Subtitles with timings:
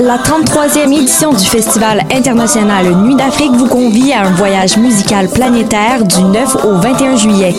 [0.00, 6.04] La 33e édition du Festival international Nuit d'Afrique vous convie à un voyage musical planétaire
[6.04, 7.54] du 9 au 21 juillet.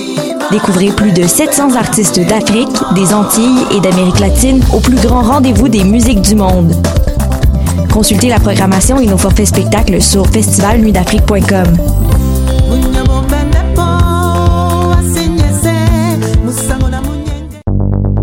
[0.51, 5.69] Découvrez plus de 700 artistes d'Afrique, des Antilles et d'Amérique latine au plus grand rendez-vous
[5.69, 6.73] des musiques du monde.
[7.93, 13.02] Consultez la programmation et nos forfaits spectacles sur festivalnuitdafrique.com.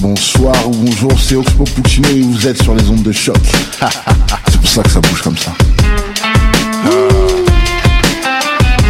[0.00, 3.36] Bonsoir ou bonjour, c'est Oxpo Puccino et vous êtes sur les ondes de choc.
[4.48, 5.52] c'est pour ça que ça bouge comme ça.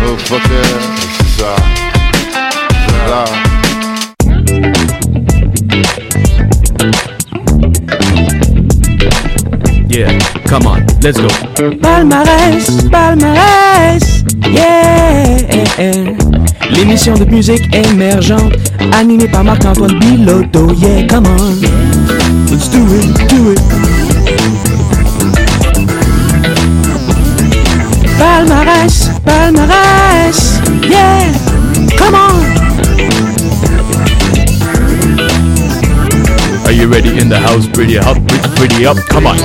[0.08, 0.40] Oh fucker,
[1.18, 1.56] c'est ça.
[3.08, 3.24] Là.
[9.88, 10.18] Yeah,
[10.48, 11.28] come on, let's go.
[11.80, 16.35] Palmarès, palmarès, yeah.
[16.70, 18.52] L'émission de musique émergente,
[18.92, 21.54] animée par Marc-Antoine Bilodeau, yeah, come on.
[22.50, 23.60] Let's do it, do it.
[28.18, 31.32] Palmarès, palmarès, yeah,
[31.96, 32.56] come on.
[36.66, 37.66] Are you ready in the house?
[37.72, 38.18] Pretty up,
[38.56, 39.36] pretty up, come on.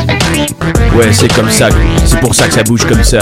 [0.98, 1.70] Ouais, c'est comme ça,
[2.06, 3.20] c'est pour ça que ça bouge comme ça.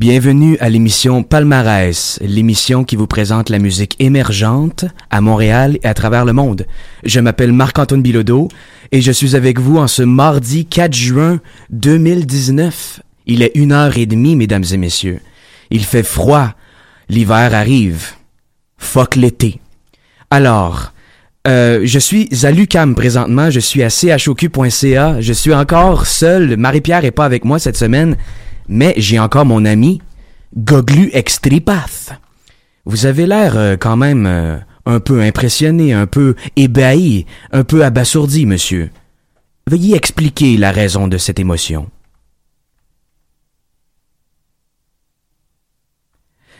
[0.00, 5.92] Bienvenue à l'émission Palmarès, l'émission qui vous présente la musique émergente à Montréal et à
[5.92, 6.66] travers le monde.
[7.04, 8.48] Je m'appelle Marc-Antoine Bilodeau
[8.92, 13.02] et je suis avec vous en ce mardi 4 juin 2019.
[13.26, 15.20] Il est une heure et demie, mesdames et messieurs.
[15.70, 16.54] Il fait froid.
[17.10, 18.06] L'hiver arrive.
[18.78, 19.60] Fuck l'été.
[20.30, 20.94] Alors,
[21.46, 27.04] euh, je suis à l'UCAM présentement, je suis à choq.ca, je suis encore seul, Marie-Pierre
[27.04, 28.16] est pas avec moi cette semaine,
[28.70, 30.00] mais j'ai encore mon ami
[30.56, 32.12] Goglu Extripath.
[32.86, 37.84] Vous avez l'air euh, quand même euh, un peu impressionné, un peu ébahi, un peu
[37.84, 38.90] abasourdi, monsieur.
[39.66, 41.90] Veuillez expliquer la raison de cette émotion.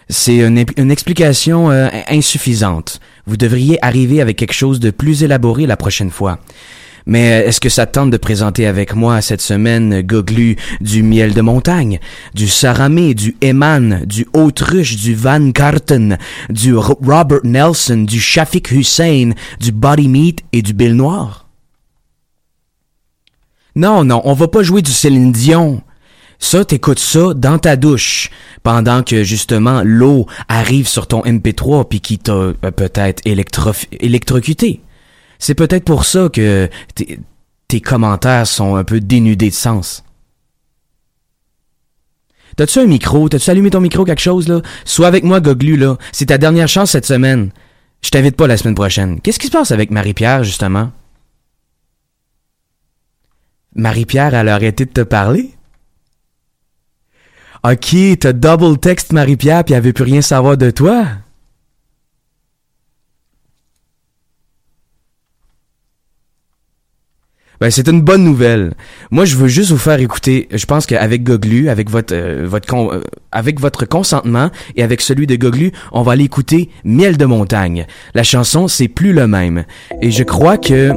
[0.09, 2.99] C'est une, explication euh, insuffisante.
[3.27, 6.41] Vous devriez arriver avec quelque chose de plus élaboré la prochaine fois.
[7.07, 11.41] Mais est-ce que ça tente de présenter avec moi cette semaine Goglu du miel de
[11.41, 11.99] montagne,
[12.35, 16.19] du saramé, du Eman, du autruche, du Van Karten,
[16.49, 21.47] du Robert Nelson, du Shafik Hussein, du Body Meat et du Bill Noir?
[23.77, 25.83] Non, non, on va pas jouer du Céline Dion.
[26.39, 28.31] Ça, t'écoutes ça dans ta douche,
[28.63, 33.23] pendant que justement l'eau arrive sur ton MP3 puis qui t'a euh, peut-être
[34.01, 34.81] électrocuté.
[35.41, 40.05] C'est peut-être pour ça que tes commentaires sont un peu dénudés de sens.
[42.57, 43.29] T'as-tu un micro?
[43.29, 44.61] T'as-tu allumé ton micro quelque chose, là?
[44.85, 45.97] Sois avec moi, Goglu, là.
[46.13, 47.51] C'est ta dernière chance cette semaine.
[48.03, 49.21] Je t'invite pas la semaine prochaine.
[49.21, 50.93] Qu'est-ce qui se passe avec Marie-Pierre, justement?
[53.75, 55.51] Marie-Pierre, elle a arrêté de te parler?
[57.63, 61.07] Ok, t'as double text Marie-Pierre puis elle veut plus rien savoir de toi.
[67.61, 68.73] Ben, c'est une bonne nouvelle.
[69.11, 70.49] Moi, je veux juste vous faire écouter.
[70.51, 73.03] Je pense qu'avec Goglu, avec votre euh, con- euh,
[73.33, 77.87] avec votre consentement et avec celui de Goglu, on va aller écouter Miel de montagne.
[78.15, 79.65] La chanson, c'est plus le même.
[80.01, 80.93] Et je crois que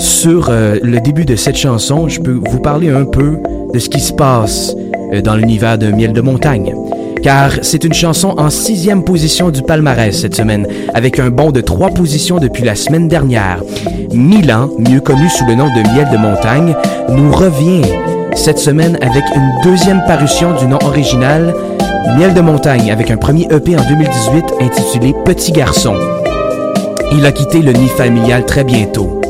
[0.00, 3.36] sur euh, le début de cette chanson, je peux vous parler un peu
[3.72, 4.74] de ce qui se passe
[5.22, 6.74] dans l'univers de Miel de montagne.
[7.22, 11.60] Car c'est une chanson en sixième position du palmarès cette semaine, avec un bond de
[11.60, 13.62] trois positions depuis la semaine dernière.
[14.12, 16.74] Milan, mieux connu sous le nom de Miel de montagne,
[17.08, 17.82] nous revient
[18.34, 21.54] cette semaine avec une deuxième parution du nom original,
[22.16, 25.94] Miel de montagne, avec un premier EP en 2018 intitulé Petit garçon.
[27.12, 29.20] Il a quitté le nid familial très bientôt.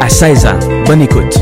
[0.00, 0.58] À 16 ans.
[0.86, 1.38] Bonne écoute.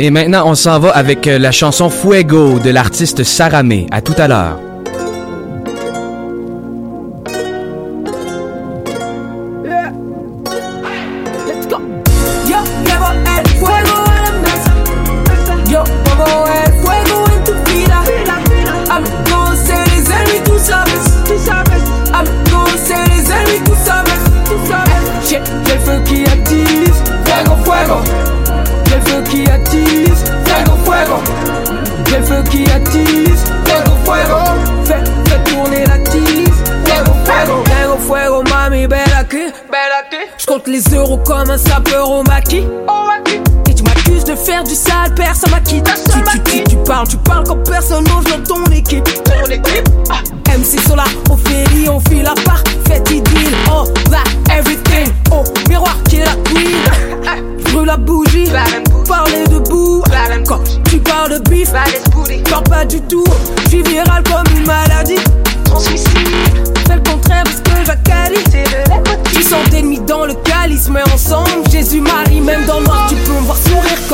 [0.00, 3.86] Et maintenant, on s'en va avec euh, la chanson Fuego de l'artiste Saramé.
[3.90, 4.67] À tout à l'heure.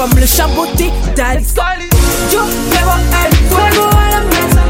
[0.05, 1.55] Comme le chaboté d'Alice.
[2.31, 2.93] Yo llevo
[3.25, 4.63] el fuego a la mesa.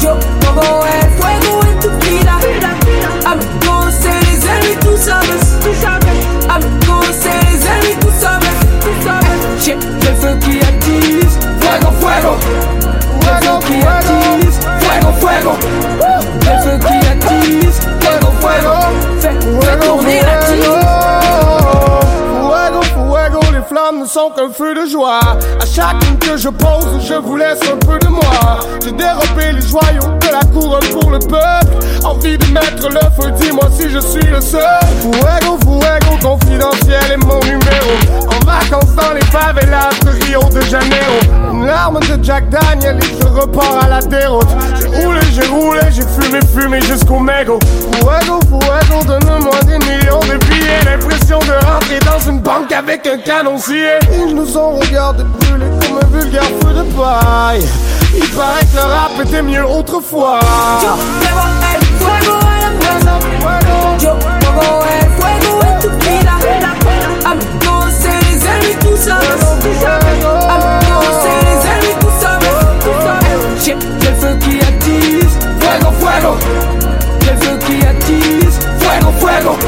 [0.00, 2.38] Yo pongo el fuego en tu vida.
[4.00, 5.42] Seres ennemis, tú sabes.
[5.60, 6.16] Tú sabes.
[7.20, 8.56] Seres ennemis, tú sabes.
[8.84, 9.38] Tú sabes.
[9.64, 11.36] J'ai le feu qui attise.
[11.60, 12.36] Fuego, fuego.
[13.42, 14.58] Feu qui attise.
[14.80, 15.52] Fuego, fuego.
[16.46, 17.80] Le feu qui attise.
[18.00, 18.74] Fuego, fuego.
[19.20, 20.33] Fais tourner la
[24.14, 25.18] qu'un feu de joie.
[25.60, 28.60] À chaque ligne que je pose, je vous laisse un peu de moi.
[28.84, 31.84] J'ai dérobé les joyaux de la couronne pour le peuple.
[32.04, 34.62] Envie de mettre le feu, dis-moi si je suis le seul.
[35.00, 37.90] Fuego, fuego, confidentiel est mon numéro.
[38.28, 41.53] En vacances dans les favelas de Rio de Janeiro.
[41.54, 44.48] Une larme de Jack Daniel et je repars à la déroute.
[44.76, 47.60] J'ai roulé, j'ai roulé, j'ai fumé, fumé jusqu'au mégot.
[48.00, 50.82] Fuego, fuego, donne-moi des millions de billets.
[50.84, 53.98] L'impression de rentrer dans une banque avec un canoncier.
[54.12, 57.64] Ils nous ont regardé brûler comme un vulgaire feu de paille.
[58.16, 60.40] Il paraît que le rap était mieux autrefois.
[60.82, 60.96] Yo,
[62.00, 64.82] fuego, la fuego, fuego
[68.62, 69.18] les tout ça.
[76.24, 76.38] Fuego,
[77.20, 78.58] le feu qui attise.
[78.78, 79.58] Fuego, fuego.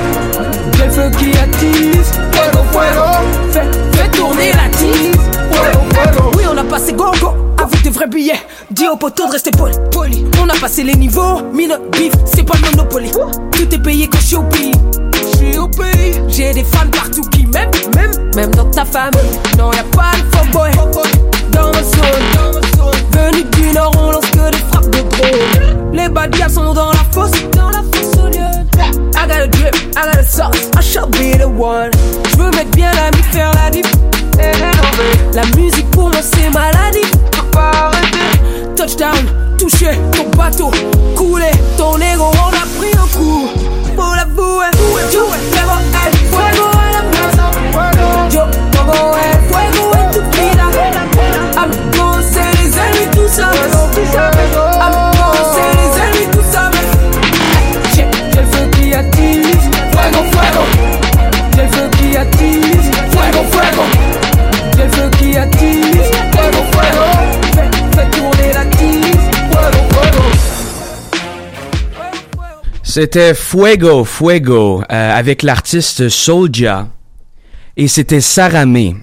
[0.78, 2.10] Le feu qui attise.
[2.32, 3.04] Fuego, fuego.
[3.52, 5.20] Fais, fais tourner la tise.
[5.52, 6.30] Fuego, fuego.
[6.36, 8.40] Oui, on a passé go-go avec des vrais billets.
[8.70, 10.24] Dis au poteau de rester poli.
[10.42, 11.42] On a passé les niveaux.
[11.52, 13.10] Mine, bif, c'est pas le Monopoly.
[13.52, 14.72] Tout est payé quand je suis au pays.
[16.28, 19.20] J'ai des fans partout qui m'aiment, même, même dans ta famille.
[19.58, 20.70] Non, y'a pas de fanboy.
[21.50, 22.62] Dans ma zone.
[23.12, 25.75] Venu du nord, on lance que des frappes de drone.
[30.98, 33.86] Je veux mettre bien la mi, faire la diff.
[35.34, 37.10] La musique pour moi c'est maladie.
[38.74, 39.26] Touchdown,
[39.58, 40.70] toucher ton bateau,
[41.14, 42.30] couler ton ego.
[42.32, 43.48] On a pris un coup.
[43.94, 45.55] Pour fuego, el
[72.98, 76.88] C'était Fuego, Fuego, euh, avec l'artiste Soulja.
[77.76, 78.96] Et c'était Saramé.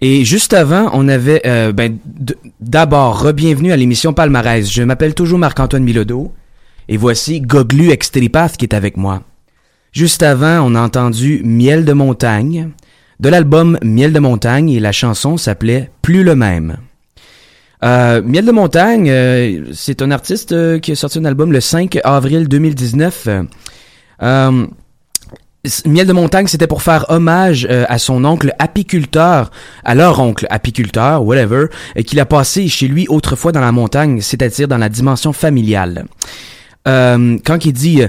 [0.00, 1.98] Et juste avant, on avait, euh, ben,
[2.58, 4.68] d'abord, re-bienvenue à l'émission Palmarès.
[4.68, 6.32] Je m'appelle toujours Marc-Antoine Bilodeau.
[6.88, 9.22] Et voici Goglu Extripath qui est avec moi.
[9.92, 12.70] Juste avant, on a entendu Miel de montagne,
[13.20, 16.78] de l'album Miel de montagne, et la chanson s'appelait Plus le même.
[17.82, 21.60] Euh, Miel de montagne, euh, c'est un artiste euh, qui a sorti un album le
[21.60, 23.28] 5 avril 2019.
[24.22, 24.66] Euh,
[25.86, 29.50] Miel de montagne, c'était pour faire hommage à son oncle apiculteur,
[29.84, 31.66] à leur oncle apiculteur, whatever,
[32.06, 36.06] qu'il a passé chez lui autrefois dans la montagne, c'est-à-dire dans la dimension familiale.
[36.86, 38.00] Quand il dit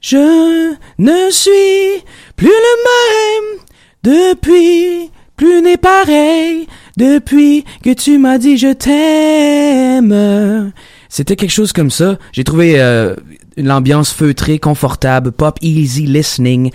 [0.00, 2.02] Je ne suis
[2.34, 3.60] plus le même
[4.02, 10.72] depuis, plus n'est pareil depuis que tu m'as dit je t'aime.
[11.08, 12.18] C'était quelque chose comme ça.
[12.32, 13.14] J'ai trouvé euh,
[13.56, 16.70] l'ambiance feutrée, confortable, pop easy listening.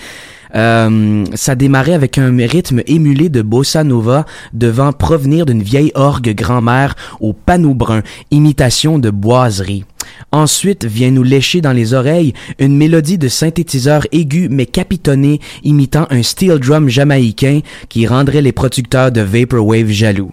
[0.55, 6.33] Euh, ça démarrait avec un rythme émulé de bossa nova devant provenir d'une vieille orgue
[6.35, 9.85] grand-mère au panneau brun, imitation de boiserie.
[10.31, 16.07] Ensuite vient nous lécher dans les oreilles une mélodie de synthétiseur aigu mais capitonné imitant
[16.09, 20.31] un steel drum jamaïcain qui rendrait les producteurs de Vaporwave jaloux.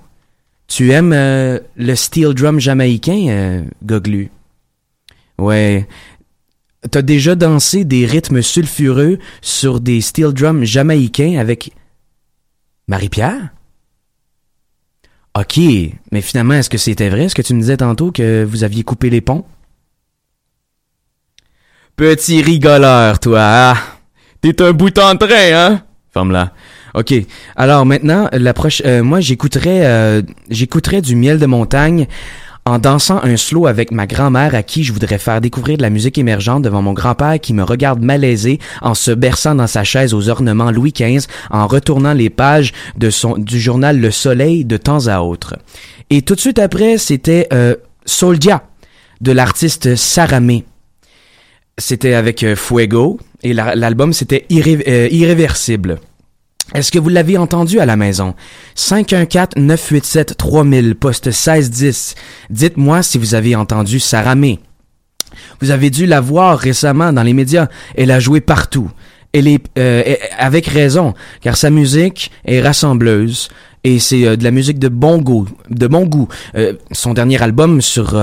[0.68, 4.30] Tu aimes euh, le steel drum jamaïcain, euh, Goglu?
[5.38, 5.86] Ouais.
[6.90, 11.72] T'as déjà dansé des rythmes sulfureux sur des steel drums jamaïcains avec
[12.86, 13.50] Marie-Pierre?
[15.36, 15.58] Ok,
[16.12, 18.84] mais finalement, est-ce que c'était vrai ce que tu me disais tantôt que vous aviez
[18.84, 19.44] coupé les ponts?
[21.96, 23.76] Petit rigoleur, toi, ah!
[24.40, 25.82] T'es un bout en train, hein?
[26.12, 26.52] Ferme-la.
[26.94, 27.12] Ok.
[27.56, 30.22] Alors maintenant, la proche, euh, moi j'écouterais, euh,
[31.02, 32.06] du miel de montagne
[32.68, 35.88] en dansant un slow avec ma grand-mère à qui je voudrais faire découvrir de la
[35.90, 40.12] musique émergente devant mon grand-père qui me regarde malaisé en se berçant dans sa chaise
[40.12, 44.76] aux ornements Louis XV en retournant les pages de son, du journal Le Soleil de
[44.76, 45.56] temps à autre.
[46.10, 48.62] Et tout de suite après, c'était euh, Soldia
[49.22, 50.64] de l'artiste Saramé.
[51.78, 56.00] C'était avec euh, Fuego et la- l'album c'était euh, Irréversible.
[56.74, 58.34] Est-ce que vous l'avez entendu à la maison?
[58.76, 62.14] 514-987-3000, poste 1610.
[62.50, 64.60] Dites-moi si vous avez entendu Saramé.
[65.60, 67.68] Vous avez dû la voir récemment dans les médias.
[67.96, 68.90] Elle a joué partout.
[69.32, 73.48] Elle est euh, avec raison, car sa musique est rassembleuse
[73.84, 75.46] et c'est euh, de la musique de bon goût.
[76.54, 78.18] Euh, son dernier album sur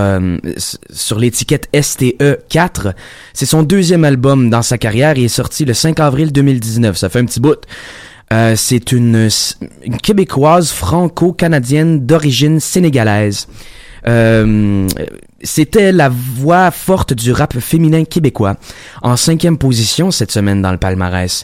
[0.90, 2.96] sur l'étiquette STE 4,
[3.34, 6.98] c'est son deuxième album dans sa carrière et est sorti le 5 avril 2019.
[6.98, 7.60] Ça fait un petit bout.
[8.34, 9.30] Euh, c'est une,
[9.84, 13.48] une Québécoise franco-canadienne d'origine sénégalaise.
[14.08, 14.88] Euh,
[15.42, 18.56] c'était la voix forte du rap féminin québécois,
[19.02, 21.44] en cinquième position cette semaine dans le palmarès.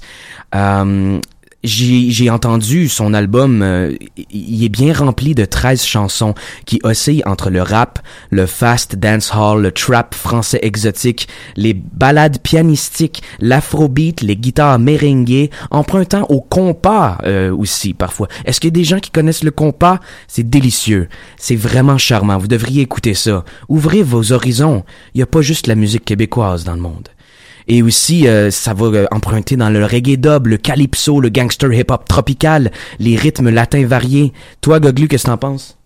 [0.55, 1.19] Euh,
[1.63, 3.95] j'ai entendu son album, euh,
[4.31, 6.33] il est bien rempli de 13 chansons
[6.65, 7.99] qui oscillent entre le rap,
[8.29, 16.25] le fast dancehall, le trap français exotique, les ballades pianistiques, l'afrobeat, les guitares merengue, empruntant
[16.29, 18.27] au compas euh, aussi parfois.
[18.45, 19.99] Est-ce qu'il y a des gens qui connaissent le compas?
[20.27, 23.43] C'est délicieux, c'est vraiment charmant, vous devriez écouter ça.
[23.69, 27.09] Ouvrez vos horizons, il n'y a pas juste la musique québécoise dans le monde.
[27.67, 31.71] Et aussi, euh, ça va euh, emprunter dans le reggae dub, le calypso, le gangster
[31.73, 34.33] hip-hop tropical, les rythmes latins variés.
[34.61, 35.77] Toi, Goglu, qu'est-ce que t'en penses?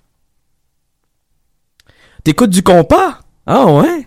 [2.23, 3.19] T'écoutes du compas?
[3.45, 4.05] Ah ouais?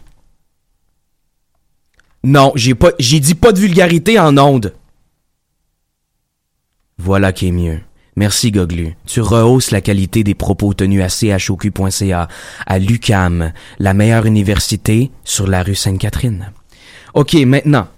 [2.25, 4.75] Non, j'ai pas, j'ai dit pas de vulgarité en onde.
[6.99, 7.79] Voilà qui est mieux.
[8.17, 8.97] Merci Goglu.
[9.07, 12.27] Tu rehausses la qualité des propos tenus à choq.ca,
[12.67, 16.51] à l'UCAM, la meilleure université sur la rue Sainte-Catherine.
[17.15, 17.89] OK, maintenant.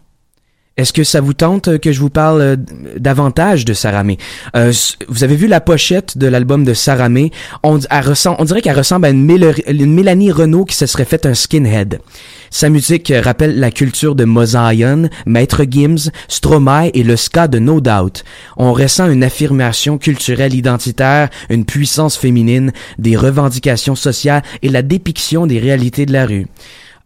[0.81, 2.57] Est-ce que ça vous tente que je vous parle euh,
[2.97, 4.17] davantage de Saramé?
[4.57, 4.73] Euh,
[5.09, 7.33] vous avez vu la pochette de l'album de Saramé?
[7.62, 12.00] On, dirait qu'elle ressemble à une, Mélanie Renault qui se serait fait un skinhead.
[12.49, 17.83] Sa musique rappelle la culture de Mosaïon, Maître Gims, Stromae et le ska de No
[17.83, 18.25] Doubt.
[18.57, 25.47] On ressent une affirmation culturelle identitaire, une puissance féminine, des revendications sociales et la dépiction
[25.47, 26.47] des réalités de la rue.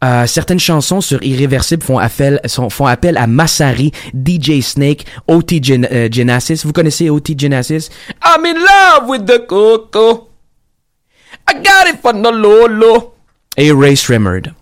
[0.02, 6.62] Euh, certaines chansons sur Irréversible font appel, à Massari, DJ Snake, OT euh, Genesis.
[6.64, 7.88] Vous connaissez OT Genesis?
[8.24, 10.28] I'm in love with the coco.
[11.48, 13.14] I got it from the lolo.
[13.56, 14.52] Et Ray Shremmerd.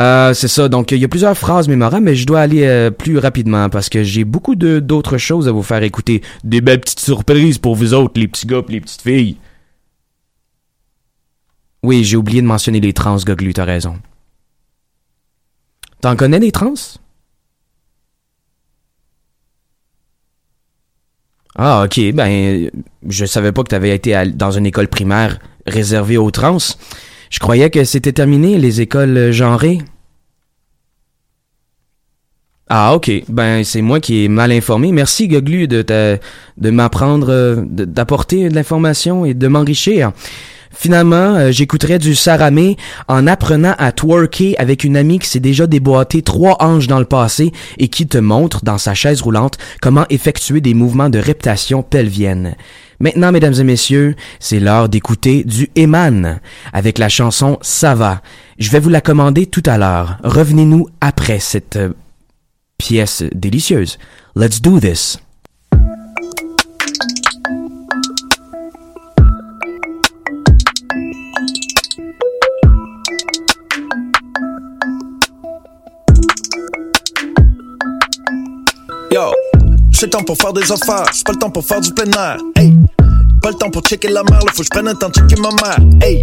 [0.00, 3.18] Euh, c'est ça, donc il y a plusieurs phrases mémorables, mais je dois aller plus
[3.18, 6.22] rapidement parce que j'ai beaucoup d'autres choses à vous faire écouter.
[6.44, 9.38] Des belles petites surprises pour vous autres, les petits gars les petites filles.
[11.82, 13.96] Oui, j'ai oublié de mentionner les trans, Goglu, t'as raison.
[16.00, 16.74] T'en connais des trans?
[21.56, 22.12] Ah, ok.
[22.14, 22.70] Ben,
[23.08, 26.58] je savais pas que t'avais été dans une école primaire réservée aux trans.
[27.30, 29.80] Je croyais que c'était terminé, les écoles genrées.
[32.68, 33.10] Ah, ok.
[33.28, 34.92] Ben, c'est moi qui ai mal informé.
[34.92, 40.12] Merci, Goglu, de, de m'apprendre, euh, d'apporter de l'information et de m'enrichir.
[40.74, 42.76] Finalement, euh, j'écouterai du Saramé
[43.08, 47.04] en apprenant à twerker avec une amie qui s'est déjà déboîté trois hanches dans le
[47.04, 51.82] passé et qui te montre dans sa chaise roulante comment effectuer des mouvements de reptation
[51.82, 52.54] pelvienne.
[53.00, 56.40] Maintenant, mesdames et messieurs, c'est l'heure d'écouter du Eman
[56.72, 58.22] avec la chanson Ça va.
[58.58, 60.18] Je vais vous la commander tout à l'heure.
[60.24, 61.90] Revenez-nous après cette euh,
[62.76, 63.98] pièce délicieuse.
[64.34, 65.18] Let's do this.
[79.10, 79.32] Yo,
[79.90, 82.10] c'est le temps pour faire des affaires, c'est pas le temps pour faire du plein
[82.12, 82.36] air.
[82.56, 82.74] Hey,
[83.40, 85.48] pas le temps pour checker la mer, faut que je prenne un temps checker ma
[85.48, 85.78] mère.
[86.02, 86.20] Hey,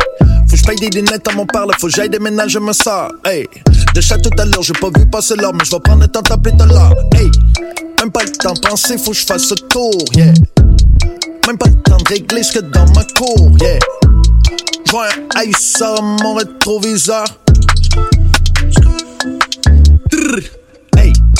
[0.48, 3.12] faut que je paye des lunettes à mon père, faut que j'aille déménager me sort.
[3.26, 3.48] Hey,
[3.96, 6.08] de chat tout à l'heure, j'ai pas vu passer l'heure, mais je vais prendre le
[6.08, 6.94] temps de taper de l'heure.
[7.16, 7.32] Hey,
[8.00, 10.34] même pas le temps de penser, faut que je fasse ce tour, yeah.
[11.48, 13.80] Même pas le temps de régler ce que dans ma cour, yeah.
[14.86, 17.26] J'vois un ice mon rétroviseur.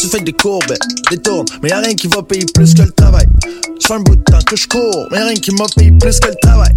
[0.06, 0.62] Tu fais des courbes,
[1.10, 3.26] des tournes, mais y'a rien qui va payer plus que le travail.
[3.82, 6.20] Je un bout de temps que je cours, mais y'a rien qui m'a payé plus
[6.20, 6.76] que le travail.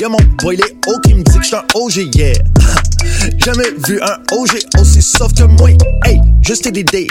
[0.00, 2.32] Y'a mon boy, les hauts qui me dit que j'suis un OG, yeah.
[3.44, 5.68] Jamais vu un OG aussi soft que moi.
[6.06, 7.08] Hey, juste l'idée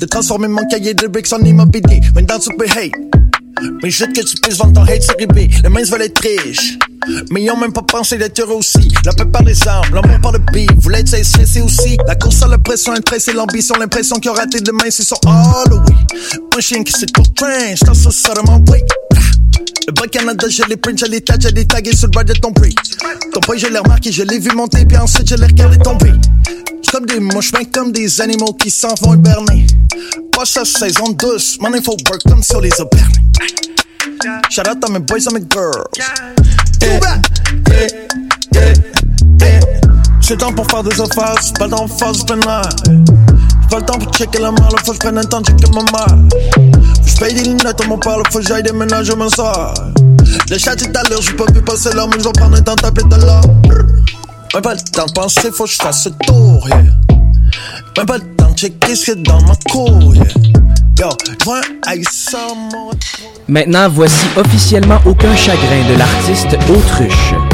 [0.00, 2.00] de transformer mon cahier de bricks en immobilier.
[2.14, 2.92] Maintenant tu peux hate.
[3.82, 5.48] Mais juste que tu puisses vendre ton hate sur eBay.
[5.64, 6.78] Les mains veulent être riches.
[7.30, 8.88] Mais ils ont même pas pensé d'être heureux aussi.
[9.04, 10.70] La paix par les armes, l'amour par le beat.
[10.76, 11.96] Vous l'êtes stressé aussi.
[12.06, 13.74] La course à la pression, un trait, c'est l'ambition.
[13.78, 16.06] L'impression qu'il a raté demain, c'est son Halloween.
[16.56, 18.84] Un chien qui s'est pour train, j't'en sous ça de mon way.
[19.86, 22.24] Le bas Canada, je l'ai print, je l'ai tag, je l'ai tagué sur le bas
[22.24, 22.74] de ton prix.
[23.32, 26.12] Ton prix, je l'ai remarqué, je l'ai vu monter, puis ensuite je l'ai regardé tomber.
[26.92, 29.66] Comme des mouches, comme des animaux qui s'en vont hiberner.
[30.32, 33.14] Pas sa saison douce, mon info work comme sur les opernés.
[34.50, 35.84] Shout out à mes boys et mes girls.
[36.82, 37.00] Eh,
[37.72, 38.72] eh,
[39.42, 39.60] eh,
[40.20, 42.40] c'est temps pour faire des affaires, pas le temps pour faire du plein
[43.70, 45.70] pas le temps pour checker la main, faut que je prenne un temps de checker
[45.72, 46.28] ma main.
[47.06, 49.74] Je paye des lunettes à mon père, faut que j'aille déménager, je me sors.
[50.50, 52.62] Le chat tout à l'heure, j'ai pas pu passer l'heure, mais je vais prendre un
[52.62, 53.42] temps de taper de l'heure.
[54.52, 56.82] Même pas le temps de penser, faut que je fasse ce tour, yeah.
[57.96, 60.24] Même pas le temps de checker ce qu'il y a dans ma cour, yeah.
[63.48, 67.49] Maintenant, voici officiellement aucun chagrin de l'artiste Autruche.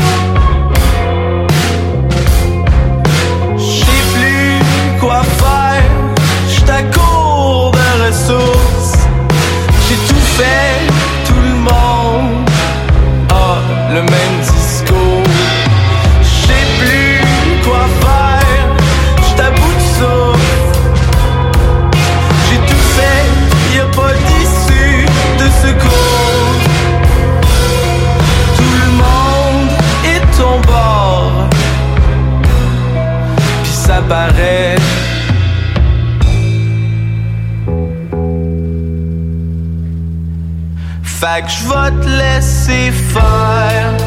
[41.18, 44.05] Fait que je vais te laisser faire.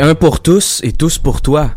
[0.00, 1.72] Un pour tous et tous pour toi.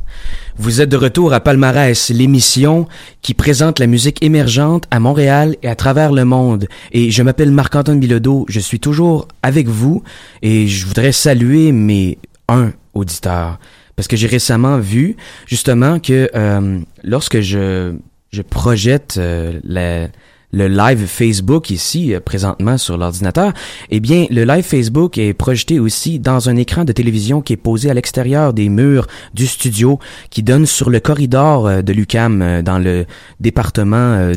[0.57, 2.88] Vous êtes de retour à Palmarès, l'émission
[3.21, 6.67] qui présente la musique émergente à Montréal et à travers le monde.
[6.91, 10.03] Et je m'appelle Marc-Antoine Bilodeau, je suis toujours avec vous
[10.41, 13.60] et je voudrais saluer mes un auditeurs.
[13.95, 15.15] Parce que j'ai récemment vu
[15.47, 17.93] justement que euh, lorsque je,
[18.31, 20.07] je projette euh, la-
[20.52, 23.54] le live Facebook ici euh, présentement sur l'ordinateur,
[23.90, 27.58] eh bien le live Facebook est projeté aussi dans un écran de télévision qui est
[27.58, 32.42] posé à l'extérieur des murs du studio qui donne sur le corridor euh, de l'UCAM
[32.42, 33.06] euh, dans le
[33.40, 34.32] département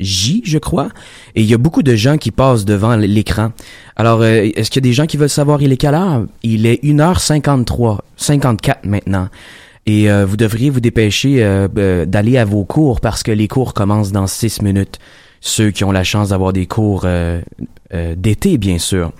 [0.00, 0.88] J, je crois.
[1.34, 3.52] Et il y a beaucoup de gens qui passent devant l'écran.
[3.96, 6.24] Alors, est-ce qu'il y a des gens qui veulent savoir il est quelle heure?
[6.42, 9.28] Il est 1h53, 54 maintenant.
[9.88, 13.72] Et euh, vous devriez vous dépêcher euh, d'aller à vos cours parce que les cours
[13.72, 14.98] commencent dans six minutes.
[15.40, 17.40] Ceux qui ont la chance d'avoir des cours euh,
[17.94, 19.12] euh, d'été, bien sûr.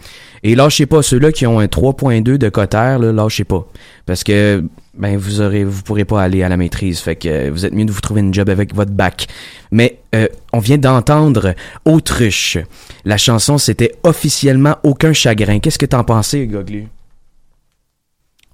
[0.43, 3.67] Et lâchez pas ceux-là qui ont un 3.2 de cotère, là, lâchez pas.
[4.05, 7.01] Parce que ben vous aurez vous pourrez pas aller à la maîtrise.
[7.01, 9.27] Fait que vous êtes mieux de vous trouver une job avec votre bac.
[9.71, 11.55] Mais euh, on vient d'entendre
[11.87, 12.59] Autruche.
[13.07, 15.61] La chanson c'était officiellement aucun chagrin.
[15.61, 16.89] Qu'est-ce que t'en pensais, Goglu?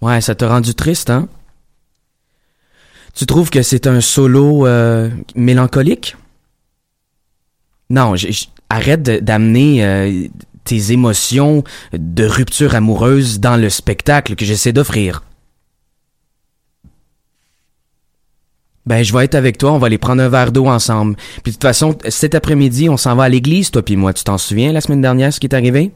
[0.00, 1.29] Ouais, ça t'a rendu triste, hein?
[3.14, 6.16] Tu trouves que c'est un solo euh, mélancolique?
[7.90, 8.14] Non,
[8.68, 10.27] arrête d'amener euh,
[10.64, 15.22] tes émotions de rupture amoureuse dans le spectacle que j'essaie d'offrir.
[18.87, 21.16] Ben, je vais être avec toi, on va aller prendre un verre d'eau ensemble.
[21.42, 24.12] Puis de toute façon, cet après-midi, on s'en va à l'église, toi puis moi.
[24.12, 25.92] Tu t'en souviens la semaine dernière, ce qui est arrivé?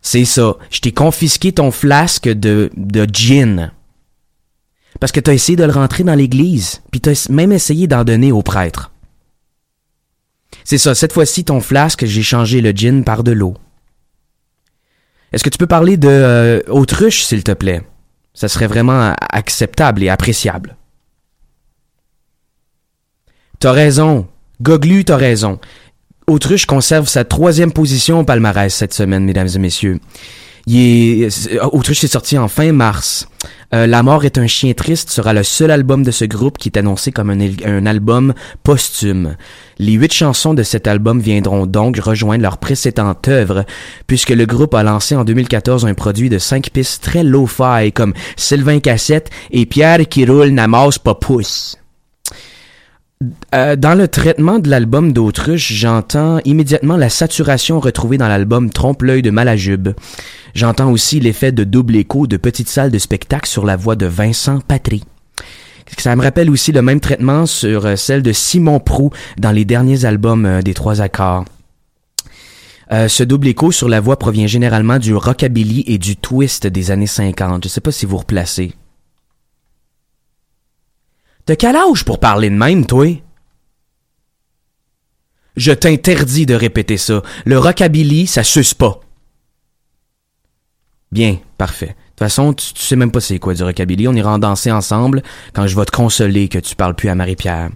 [0.00, 0.56] C'est ça.
[0.70, 3.72] Je t'ai confisqué ton flasque de, de gin.
[5.00, 8.32] Parce que t'as essayé de le rentrer dans l'église, puis t'as même essayé d'en donner
[8.32, 8.92] au prêtre.
[10.64, 13.54] C'est ça, cette fois-ci, ton flasque, j'ai changé le gin par de l'eau.
[15.32, 17.82] Est-ce que tu peux parler de euh, autruche, s'il te plaît?
[18.34, 20.76] Ça serait vraiment acceptable et appréciable.
[23.58, 24.28] T'as raison.
[24.62, 25.58] Goglu, t'as raison.
[26.26, 30.00] Autruche conserve sa troisième position au palmarès cette semaine, mesdames et messieurs.
[30.66, 33.28] Il est, Autruche est sorti en fin mars.
[33.74, 36.68] Euh, La mort est un chien triste sera le seul album de ce groupe qui
[36.70, 39.36] est annoncé comme un, un, album posthume.
[39.78, 43.64] Les huit chansons de cet album viendront donc rejoindre leur précédente œuvre,
[44.06, 48.14] puisque le groupe a lancé en 2014 un produit de cinq pistes très low-fi comme
[48.36, 51.76] Sylvain Cassette et Pierre qui roule n'amasse pas pouce.
[53.54, 59.22] Euh, dans le traitement de l'album d'Autruche, j'entends immédiatement la saturation retrouvée dans l'album Trompe-l'œil
[59.22, 59.90] de Malajube.
[60.54, 64.06] J'entends aussi l'effet de double écho de petite salle de spectacle sur la voix de
[64.06, 65.04] Vincent Patry.
[65.98, 69.64] Ça me rappelle aussi le même traitement sur euh, celle de Simon Prou dans les
[69.64, 71.44] derniers albums euh, des Trois Accords.
[73.08, 77.08] Ce double écho sur la voix provient généralement du rockabilly et du twist des années
[77.08, 77.64] 50.
[77.64, 78.74] Je sais pas si vous replacez.
[81.46, 83.06] De quel âge pour parler de même, toi?
[85.56, 87.22] Je t'interdis de répéter ça.
[87.44, 89.00] Le rockabilly, ça suce pas.
[91.12, 91.86] Bien, parfait.
[91.86, 94.08] De toute façon, tu, sais même pas c'est quoi du rockabilly.
[94.08, 97.14] On ira en danser ensemble quand je vais te consoler que tu parles plus à
[97.14, 97.70] Marie-Pierre.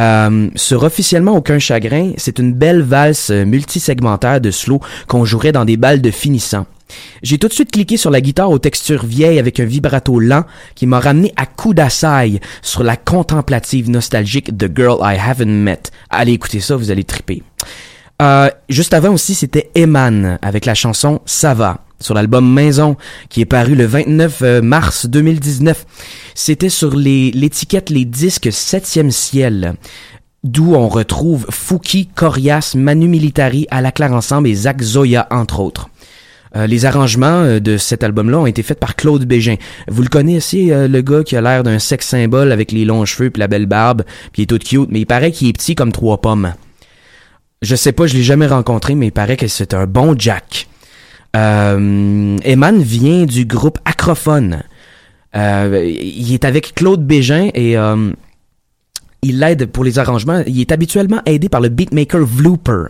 [0.00, 5.64] Euh, sur officiellement aucun chagrin, c'est une belle valse multisegmentaire de slow qu'on jouerait dans
[5.64, 6.66] des balles de finissant.
[7.22, 10.44] J'ai tout de suite cliqué sur la guitare aux textures vieilles avec un vibrato lent
[10.74, 15.82] qui m'a ramené à coup d'assaille sur la contemplative nostalgique The Girl I Haven't Met.
[16.10, 17.42] Allez écouter ça, vous allez triper.
[18.22, 22.96] Euh, juste avant aussi, c'était Eman avec la chanson Ça va sur l'album Maison
[23.28, 25.86] qui est paru le 29 euh, mars 2019.
[26.34, 29.74] C'était sur l'étiquette les, disques 7e ciel
[30.42, 35.60] d'où on retrouve Fouki, Corias, Manu Militari, À la Claire Ensemble et Zach Zoya entre
[35.60, 35.88] autres.
[36.56, 39.56] Euh, les arrangements euh, de cet album-là ont été faits par Claude Bégin.
[39.88, 43.04] Vous le connaissez, euh, le gars qui a l'air d'un sex symbole avec les longs
[43.04, 45.52] cheveux puis la belle barbe, puis il est tout cute, mais il paraît qu'il est
[45.52, 46.54] petit comme trois pommes.
[47.62, 50.68] Je sais pas, je l'ai jamais rencontré, mais il paraît que c'est un bon Jack.
[51.34, 54.62] Euh, Eman vient du groupe Acrophone.
[55.34, 57.76] il est avec Claude Bégin et
[59.22, 60.42] il l'aide pour les arrangements.
[60.46, 62.84] Il est habituellement aidé par le beatmaker Vlooper.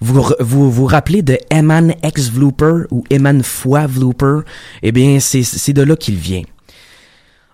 [0.00, 4.40] Vous, vous vous rappelez de Eman X Vlooper ou Eman Foi Vlooper?
[4.82, 6.42] Eh bien, c'est de là qu'il vient.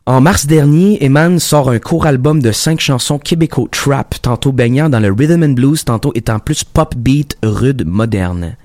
[0.07, 4.91] En mars dernier, Eman sort un court album de cinq chansons québéco trap, tantôt baignant
[4.91, 8.57] dans le rhythm and blues, tantôt étant plus pop beat rude moderne.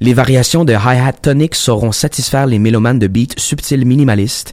[0.00, 4.52] Les variations de hi-hat tonic sauront satisfaire les mélomanes de beats subtils minimalistes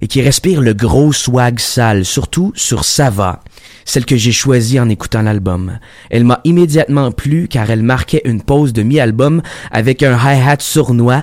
[0.00, 3.40] et qui respirent le gros swag sale, surtout sur Sava,
[3.86, 5.78] celle que j'ai choisie en écoutant l'album.
[6.10, 11.22] Elle m'a immédiatement plu car elle marquait une pause de mi-album avec un hi-hat sournois.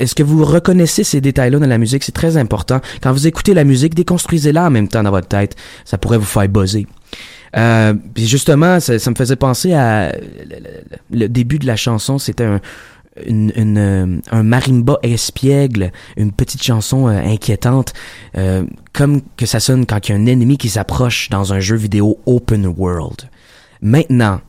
[0.00, 2.02] Est-ce que vous reconnaissez ces détails-là dans la musique?
[2.02, 2.80] C'est très important.
[3.02, 5.54] Quand vous écoutez la musique, déconstruisez-la en même temps dans votre tête.
[5.84, 6.86] Ça pourrait vous faire buzzer.
[7.56, 10.12] Euh, justement, ça, me faisait penser à
[11.10, 12.18] le début de la chanson.
[12.18, 12.60] C'était un,
[13.18, 17.92] euh, un marimba espiègle, une petite chanson euh, inquiétante,
[18.36, 21.60] euh, comme que ça sonne quand il y a un ennemi qui s'approche dans un
[21.60, 23.28] jeu vidéo open world.
[23.80, 24.40] Maintenant,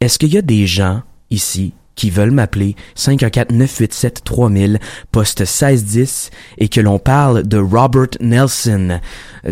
[0.00, 4.80] est-ce qu'il y a des gens ici qui veulent m'appeler 514-987-3000,
[5.12, 9.00] poste 1610, et que l'on parle de Robert Nelson,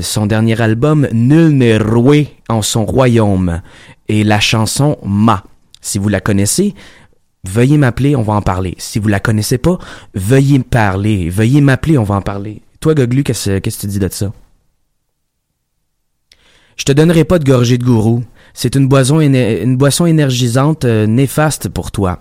[0.00, 3.62] son dernier album Nul n'est roué en son royaume,
[4.08, 5.44] et la chanson Ma.
[5.80, 6.74] Si vous la connaissez,
[7.44, 8.74] Veuillez m'appeler, on va en parler.
[8.78, 9.78] Si vous la connaissez pas,
[10.14, 11.28] veuillez me parler.
[11.28, 12.62] Veuillez m'appeler, on va en parler.
[12.80, 14.32] Toi, Goglu, qu'est-ce que tu dis de ça?
[16.76, 18.24] Je te donnerai pas de gorgée de gourou.
[18.54, 22.20] C'est une boisson, énergisante euh, néfaste pour toi.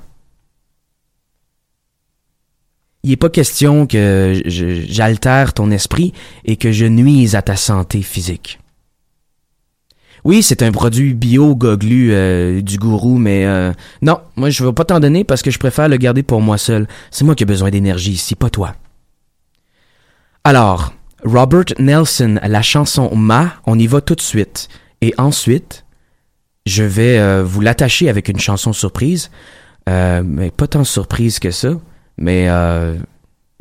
[3.03, 6.13] Il n'est pas question que j'altère ton esprit
[6.45, 8.60] et que je nuise à ta santé physique.
[10.23, 14.73] Oui, c'est un produit bio goglu euh, du gourou, mais euh, non, moi je veux
[14.73, 16.87] pas t'en donner parce que je préfère le garder pour moi seul.
[17.09, 18.75] C'est moi qui ai besoin d'énergie ici, pas toi.
[20.43, 24.69] Alors, Robert Nelson, la chanson Ma, on y va tout de suite.
[25.01, 25.85] Et ensuite,
[26.65, 29.31] je vais euh, vous l'attacher avec une chanson surprise,
[29.87, 31.71] mais pas tant surprise que ça,
[32.17, 32.47] mais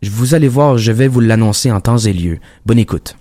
[0.02, 2.38] vous allez voir, je vais vous l'annoncer en temps et lieu.
[2.66, 3.16] Bonne écoute.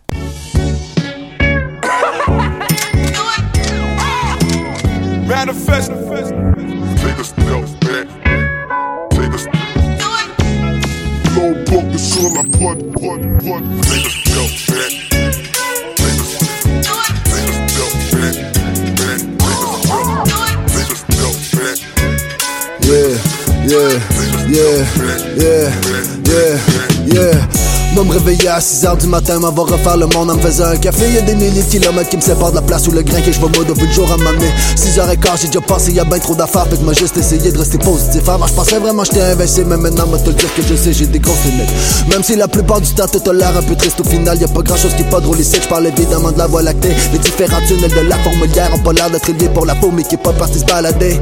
[5.29, 5.91] Manifest.
[5.91, 8.07] Take a step back.
[9.11, 9.53] Take a step.
[11.35, 13.21] No focus on my butt, put.
[13.83, 14.91] Take a step back.
[15.97, 16.49] Take a step.
[20.73, 21.77] Take a step back.
[22.81, 23.13] Yeah,
[23.67, 23.93] yeah,
[24.49, 24.79] yeah,
[25.37, 26.18] yeah.
[27.99, 30.77] Moi me réveiller à 6h du matin, va refaire le monde en me faisant un
[30.77, 31.11] café.
[31.11, 33.29] Y'a des milliers de kilomètres qui me séparent de la place où le grain que
[33.29, 34.47] je vais mode vu le jour à m'amener.
[34.77, 37.77] 6h15, j'ai déjà passé, y'a ben trop d'affaires, fait que moi juste essayé de rester
[37.77, 38.29] positif.
[38.29, 40.93] Avant, je pensais vraiment j'étais investi, mais maintenant, moi te le dire que je sais,
[40.93, 41.69] j'ai des grosses limites.
[42.09, 44.61] Même si la plupart du temps, t'as l'air un peu triste au final, y'a pas
[44.61, 45.57] grand chose qui est pas drôle ici.
[45.61, 46.95] Je parle évidemment de la voie lactée.
[47.11, 50.03] Les différents tunnels de la fourmilière ont pas l'air d'être liés pour la peau, mais
[50.03, 51.19] qui est pas parti se balader.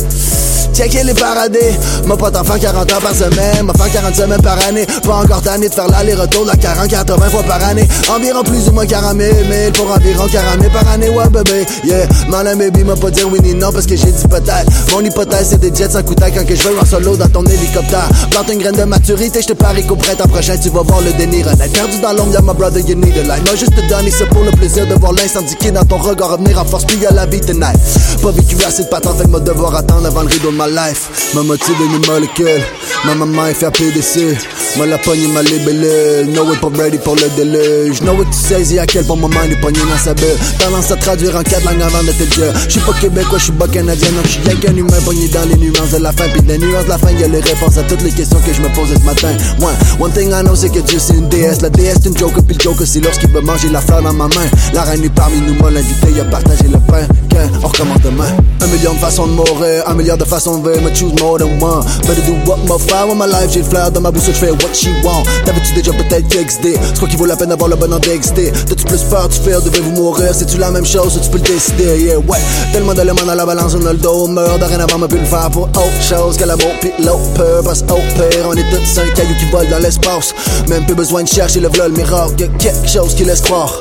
[0.78, 1.58] Checker les paradis,
[2.06, 4.86] m'a pas t'en faire 40 ans par semaine, m'a faire 40 semaines par année.
[5.02, 7.88] Pas encore tanné de faire l'aller-retour de la 40, 80 fois par année.
[8.16, 11.66] Environ plus ou moins 40 000, 1000 pour environ 40 000 par année, ouais bébé.
[11.84, 14.70] Yeah, malin baby m'a pas dire oui ni non parce que j'ai dit peut-être.
[14.92, 17.44] Mon hypothèse c'est des jets sans couteau quand que je veux en solo dans ton
[17.44, 18.08] hélicoptère.
[18.30, 21.12] Plante une graine de maturité, je te parie qu'au printemps prochain tu vas voir le
[21.14, 21.74] déni renaître.
[21.74, 23.44] Perdu dans l'ombre, y'a ma brother, you need a light.
[23.48, 26.62] Moi juste te donner ça pour le plaisir de voir est dans ton regard revenir
[26.62, 27.80] en force, puis y'a la vie tonight.
[28.22, 31.34] Pas vécu assez de patente, fait que devoir attendre avant le rideau de ma life.
[31.34, 32.64] Ma moitié de mes molécules,
[33.06, 34.38] ma maman est fait PDC.
[34.76, 38.02] Moi la pogne m'a libellé, no way pas ready pour le déluge.
[38.02, 40.38] No way tu saisis à quel point ma main est pognée dans sa bulle.
[40.60, 42.54] Tendance à traduire en quatre langues avant de te dire.
[42.68, 45.92] J'suis pas québécois, j'suis pas canadien, donc j'suis rien qu'un humain pogné dans les nuances
[45.92, 46.28] de la fin.
[46.30, 48.62] Pis des nuances de la fin, y'a les réponses à toutes les questions que je
[48.62, 49.34] me posais ce matin.
[49.60, 51.62] Ouais, one thing I know c'est que Dieu c'est une déesse.
[51.62, 54.14] La déesse c'est une joke, puis le joke c'est lorsqu'il veut manger la fleur dans
[54.14, 54.48] ma main.
[54.74, 57.08] La reine est parmi nous, moi l'invité, il a partagé le pain.
[57.30, 58.30] Qu'un, on recommence demain.
[58.62, 61.38] Un million de façons de mourir, un milliard de façons de vivre, mais choose more
[61.38, 61.84] than one.
[62.08, 64.32] Better do what my fire with my life, j'ai le flair dans ma bouche, je
[64.32, 65.24] fais what she want.
[65.46, 66.07] T'avais-tu déjà peut-être
[66.44, 66.78] XD?
[66.94, 68.52] C'est quoi qui vaut la peine d'avoir le bon en DXD?
[68.68, 70.30] T'as-tu plus peur, tu fais, devez-vous mourir?
[70.34, 71.98] C'est-tu la même chose tu peux le décider?
[72.00, 72.38] Yeah, ouais.
[72.72, 75.50] Tellement d'éléments dans la balance, on a le dos, meurt, dorénavant, m'a pu le faire
[75.52, 77.64] pour autre chose que l'amour pis l'autre peur.
[77.64, 80.34] Parce au pire, on est tous cinq cailloux qui volent dans l'espace.
[80.68, 83.74] Même plus besoin de chercher le vol, le miracle, y'a quelque chose qui laisse croire.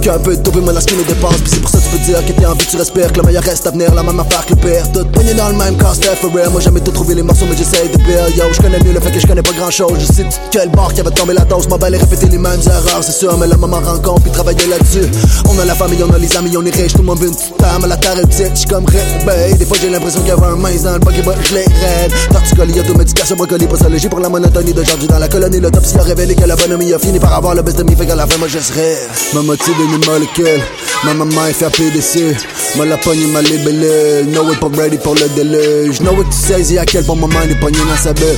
[0.00, 1.40] Qu'un peu de dope, ce qui nous dépasse.
[1.44, 3.18] Pis c'est pour ça que tu peux dire que t'es en vie, tu respires, que
[3.18, 4.92] le meilleur reste à venir, la même affaire que le pire.
[4.92, 6.50] Tout poigné dans le même cast, for real.
[6.50, 8.28] Moi, jamais tout trouvé les morceaux, mais j'essaye de pire.
[8.36, 9.98] Yo, je connais mieux le fait que je connais pas grand chose.
[9.98, 13.02] Je sais quel bord qui avait tombé la dose, m'a et répéter les mêmes erreurs,
[13.02, 15.08] c'est sûr, mais le moment rencontre puis travailler là-dessus.
[15.48, 17.28] On a la famille, on a les amis, on est riche, tout le monde veut
[17.28, 19.54] une petite femme, la terre est petite, j'suis comme réveil.
[19.54, 21.54] Des fois j'ai l'impression qu'il y avait un mince dans le bac et bah, je
[21.54, 22.12] les raide.
[22.32, 25.60] Torticolis, automédication, brocoli, postologie pour la monotonie d'aujourd'hui dans la colonie.
[25.60, 28.06] L'autopsie a révélé que la bonhomie a fini par avoir le best de mi, fait
[28.06, 28.96] qu'à la fin, moi je serai.
[29.34, 30.62] Ma moitié de mes molécules,
[31.04, 32.36] ma maman est fait PDC.
[32.76, 36.00] Moi la pogne m'a libellé, no way pas ready pour le déluge.
[36.00, 38.36] No que tu saisis à quel point ma main est pognée dans sa bulle.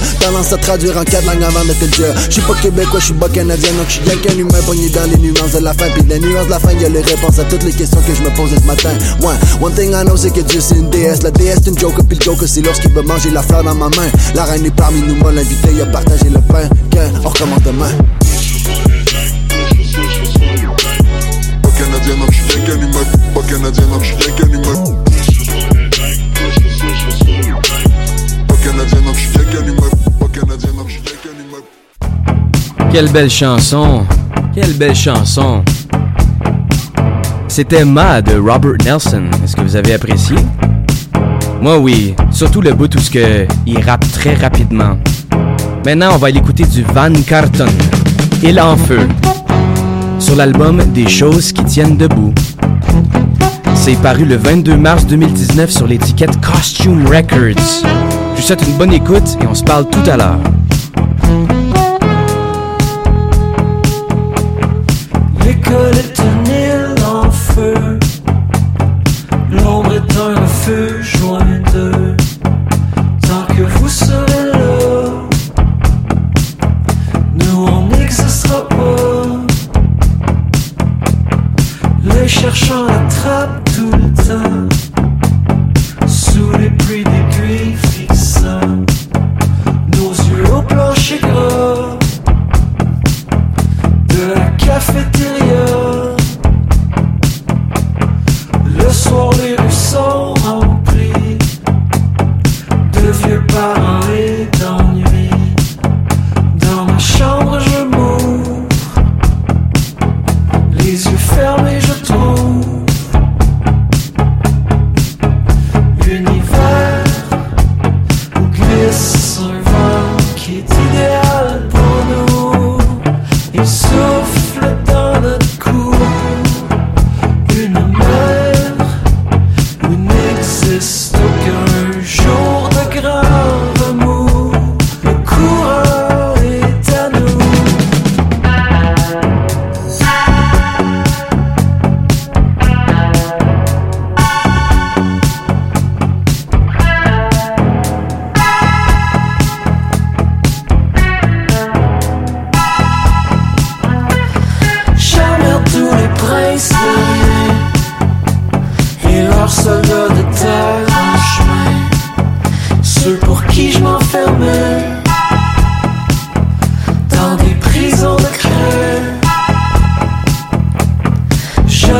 [0.50, 2.14] À traduire en quatre langues avant de te dire.
[2.28, 3.12] J'suis pas québécois, j'suis
[3.50, 5.90] canadien, donc j'suis rien qu'un humain pogné dans les nuances de la fin.
[5.90, 8.22] Pis les nuances de la fin, y'a les réponses à toutes les questions que je
[8.22, 8.90] me posais ce matin.
[9.22, 11.22] Ouais, one thing I know, c'est que Dieu c'est une déesse.
[11.22, 13.74] La déesse c'est une joke, pis le joke c'est lorsqu'il veut manger la fleur dans
[13.74, 14.08] ma main.
[14.34, 16.68] La reine est parmi nous, moi l'invité, il a partagé le pain.
[16.90, 17.90] Qu'un, on recommence demain.
[21.76, 23.04] Canadien, donc j'suis rien qu'un humain.
[23.34, 24.84] Pas canadien, donc j'suis rien qu'un humain.
[28.46, 29.89] Pas canadien, donc j'suis rien qu'un humain.
[32.92, 34.04] Quelle belle chanson!
[34.52, 35.62] Quelle belle chanson!
[37.46, 39.24] C'était Ma de Robert Nelson.
[39.44, 40.34] Est-ce que vous avez apprécié?
[41.62, 44.96] Moi oui, surtout le bout où ce que il rappe très rapidement.
[45.86, 47.66] Maintenant, on va l'écouter du Van Carton.
[48.42, 49.06] Il en feu.
[50.18, 52.34] Sur l'album Des choses qui tiennent debout.
[53.76, 57.84] C'est paru le 22 mars 2019 sur l'étiquette Costume Records.
[58.34, 60.40] Je vous souhaite une bonne écoute et on se parle tout à l'heure.
[65.70, 66.19] L'école est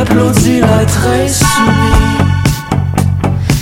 [0.01, 2.25] J'applaudis l'être insoumis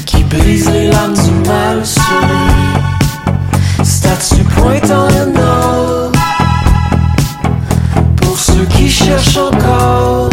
[0.06, 3.84] qui brise les lames du mal soumis.
[3.84, 6.12] Statue pointant le nord
[8.22, 10.30] pour ceux qui cherchent encore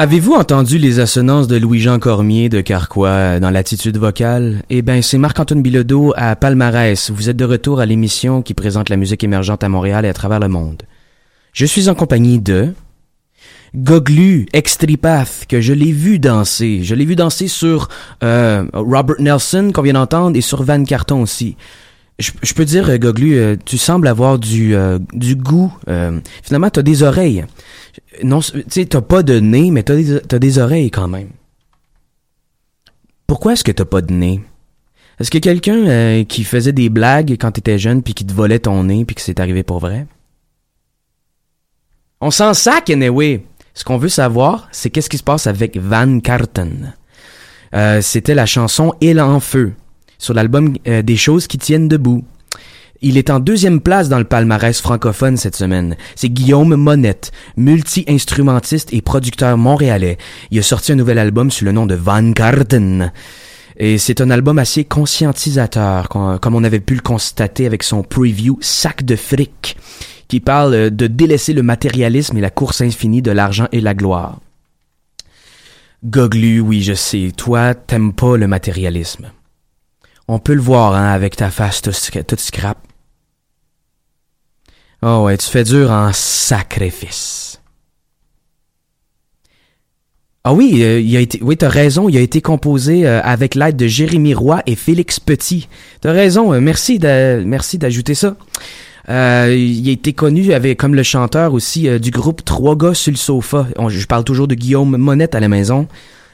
[0.00, 4.62] Avez-vous entendu les assonances de Louis-Jean Cormier de Carquois euh, dans l'attitude vocale?
[4.70, 7.10] Eh ben, c'est Marc-Antoine Bilodeau à Palmarès.
[7.10, 10.12] Vous êtes de retour à l'émission qui présente la musique émergente à Montréal et à
[10.12, 10.84] travers le monde.
[11.52, 12.74] Je suis en compagnie de
[13.74, 16.84] Goglu, Extripath, que je l'ai vu danser.
[16.84, 17.88] Je l'ai vu danser sur
[18.22, 21.56] euh, Robert Nelson, qu'on vient d'entendre, et sur Van Carton aussi.
[22.18, 25.72] Je, peux dire, euh, Goglu, euh, tu sembles avoir du, euh, du goût.
[25.88, 27.44] Euh, finalement, t'as des oreilles.
[28.24, 31.28] Non, tu sais, t'as pas de nez, mais t'as des, t'as des oreilles quand même.
[33.28, 34.40] Pourquoi est-ce que t'as pas de nez?
[35.20, 38.84] Est-ce que quelqu'un qui faisait des blagues quand t'étais jeune puis qui te volait ton
[38.84, 40.06] nez puis que c'est arrivé pour vrai?
[42.20, 43.44] On s'en sac, anyway.
[43.74, 46.94] Ce qu'on veut savoir, c'est qu'est-ce qui se passe avec Van Carten.
[48.00, 49.74] C'était la chanson Il en feu
[50.18, 52.24] sur l'album euh, Des choses qui tiennent debout.
[53.00, 55.96] Il est en deuxième place dans le palmarès francophone cette semaine.
[56.16, 60.18] C'est Guillaume Monette, multi-instrumentiste et producteur montréalais.
[60.50, 63.12] Il a sorti un nouvel album sous le nom de Van Carten.
[63.76, 68.02] Et c'est un album assez conscientisateur, com- comme on avait pu le constater avec son
[68.02, 69.76] preview Sac de fric,
[70.26, 73.94] qui parle euh, de délaisser le matérialisme et la course infinie de l'argent et la
[73.94, 74.40] gloire.
[76.04, 79.30] Goglu, oui, je sais, toi, t'aimes pas le matérialisme.
[80.28, 82.78] On peut le voir, hein, avec ta face toute toute scrap.
[85.02, 87.60] Oh ouais, tu fais dur en sacrifice.
[90.44, 93.54] Ah oui, euh, il a été, oui, t'as raison, il a été composé euh, avec
[93.54, 95.68] l'aide de Jérémy Roy et Félix Petit.
[96.00, 96.98] T'as raison, euh, merci
[97.44, 98.36] merci d'ajouter ça.
[99.08, 103.16] Il a été connu avec, comme le chanteur aussi du groupe Trois gars sur le
[103.16, 103.66] sofa.
[103.88, 105.88] Je parle toujours de Guillaume Monette à la maison.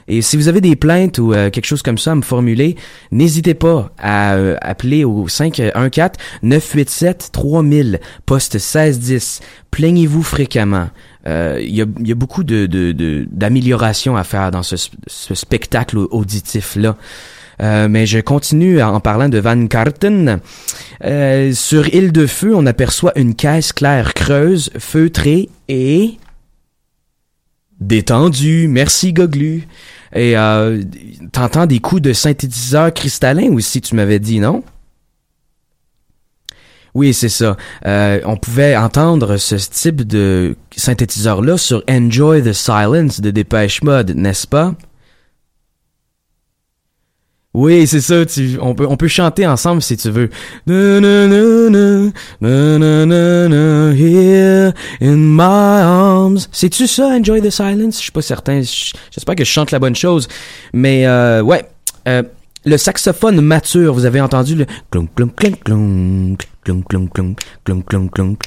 [0.07, 2.75] Et si vous avez des plaintes ou euh, quelque chose comme ça à me formuler,
[3.11, 9.41] n'hésitez pas à euh, appeler au 514-987-3000, poste 1610.
[9.71, 10.89] Plaignez-vous fréquemment.
[11.27, 14.75] Euh, Il y, a, y a beaucoup de, de, de- d'améliorations à faire dans ce,
[15.07, 16.95] ce spectacle auditif-là.
[17.61, 20.39] Euh, mais je continue en parlant de Van Carten.
[21.03, 26.17] Euh, sur Île de Feu, on aperçoit une caisse claire creuse, feutrée et
[27.79, 28.67] détendue.
[28.67, 29.67] Merci Goglu.
[30.15, 30.81] Et euh,
[31.33, 34.63] t'entends des coups de synthétiseur cristallin aussi, tu m'avais dit, non?
[36.93, 37.57] Oui, c'est ça.
[37.85, 44.11] Euh, on pouvait entendre ce type de synthétiseur-là sur Enjoy the Silence de Dépêche Mode,
[44.11, 44.73] n'est-ce pas?
[47.55, 48.25] Oui, c'est ça.
[48.25, 50.29] Tu, on, peut, on peut chanter ensemble si tu veux.
[50.67, 51.01] Here
[55.01, 56.47] in my arms.
[56.51, 57.95] C'est-tu ça, Enjoy the Silence?
[57.97, 58.61] Je suis pas certain.
[58.61, 60.27] J'espère que je chante la bonne chose.
[60.73, 61.63] Mais euh, ouais.
[62.09, 62.23] Euh,
[62.65, 68.11] le saxophone mature, vous avez entendu le clunk clunk clunk clunk clunk clunk clunk clunk
[68.11, 68.43] clunk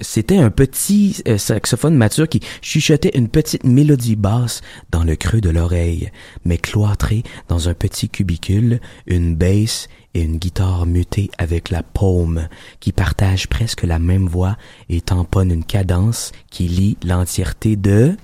[0.00, 5.40] C'était un petit euh, saxophone mature qui chuchotait une petite mélodie basse dans le creux
[5.40, 6.10] de l'oreille,
[6.44, 12.48] mais cloîtré dans un petit cubicule, une basse et une guitare mutée avec la paume,
[12.80, 14.56] qui partagent presque la même voix
[14.88, 18.16] et tamponnent une cadence qui lie l'entièreté de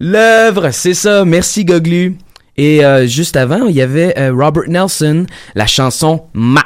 [0.00, 1.24] L'œuvre, c'est ça.
[1.24, 2.16] Merci Goglu.
[2.56, 6.64] Et euh, juste avant, il y avait euh, Robert Nelson, la chanson Ma.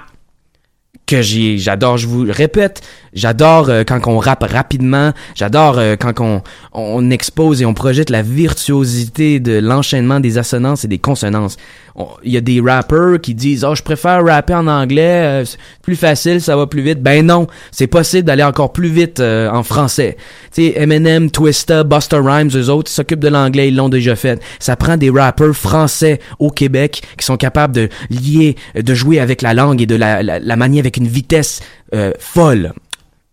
[1.09, 2.83] Que j'adore, je vous répète,
[3.13, 6.43] j'adore euh, quand on rappe rapidement, j'adore euh, quand on,
[6.73, 11.57] on expose et on projette la virtuosité de l'enchaînement des assonances et des consonances.
[11.95, 15.45] On- Il y a des rappers qui disent oh je préfère rapper en anglais, euh,
[15.45, 17.03] c'est plus facile, ça va plus vite.
[17.03, 20.17] Ben non, c'est possible d'aller encore plus vite euh, en français.
[20.55, 24.41] Tu sais Eminem, Twista, Busta Rhymes, eux autres s'occupent de l'anglais, ils l'ont déjà fait.
[24.61, 29.43] Ça prend des rappers français au Québec qui sont capables de lier, de jouer avec
[29.43, 31.61] la langue et de la, la, la manier avec une vitesse
[31.95, 32.73] euh, folle.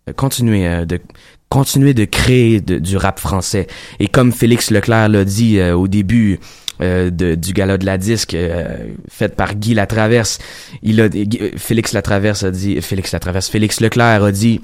[0.08, 1.00] Euh, Continuez euh, de
[1.48, 3.66] continuer de créer du rap français.
[4.00, 6.40] Et comme Félix Leclerc l'a dit euh, au début
[6.80, 10.38] euh, du gala de la disque euh, fait par Guy Latraverse,
[10.82, 14.60] il a euh, Félix Latraverse a dit Félix Latraverse, Félix Leclerc a dit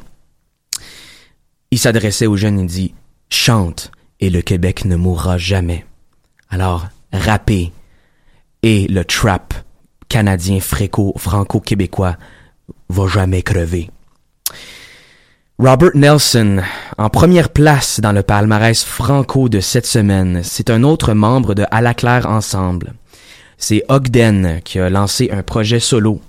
[1.70, 2.94] il s'adressait aux jeunes, il dit
[3.30, 5.86] chante et le Québec ne mourra jamais.
[6.50, 7.72] Alors, rappez
[8.64, 9.54] et le trap
[10.08, 12.16] canadien fréco- franco-québécois
[12.88, 13.88] va jamais crever.
[15.58, 16.60] Robert Nelson,
[16.98, 21.64] en première place dans le palmarès franco de cette semaine, c'est un autre membre de
[21.70, 22.94] À la claire Ensemble.
[23.58, 26.20] C'est Ogden qui a lancé un projet solo.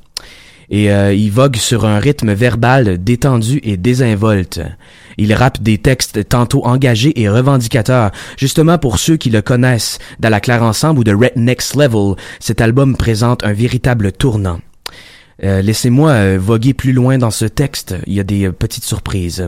[0.70, 4.62] Et euh, il vogue sur un rythme verbal détendu et désinvolte.
[5.18, 8.12] Il rappe des textes tantôt engagés et revendicateurs.
[8.38, 12.16] Justement pour ceux qui le connaissent, d'À la claire Ensemble ou de Red Next Level,
[12.40, 14.60] cet album présente un véritable tournant.
[15.44, 17.96] Euh, Laissez-moi euh, voguer plus loin dans ce texte.
[18.06, 19.48] Il y a des euh, petites surprises.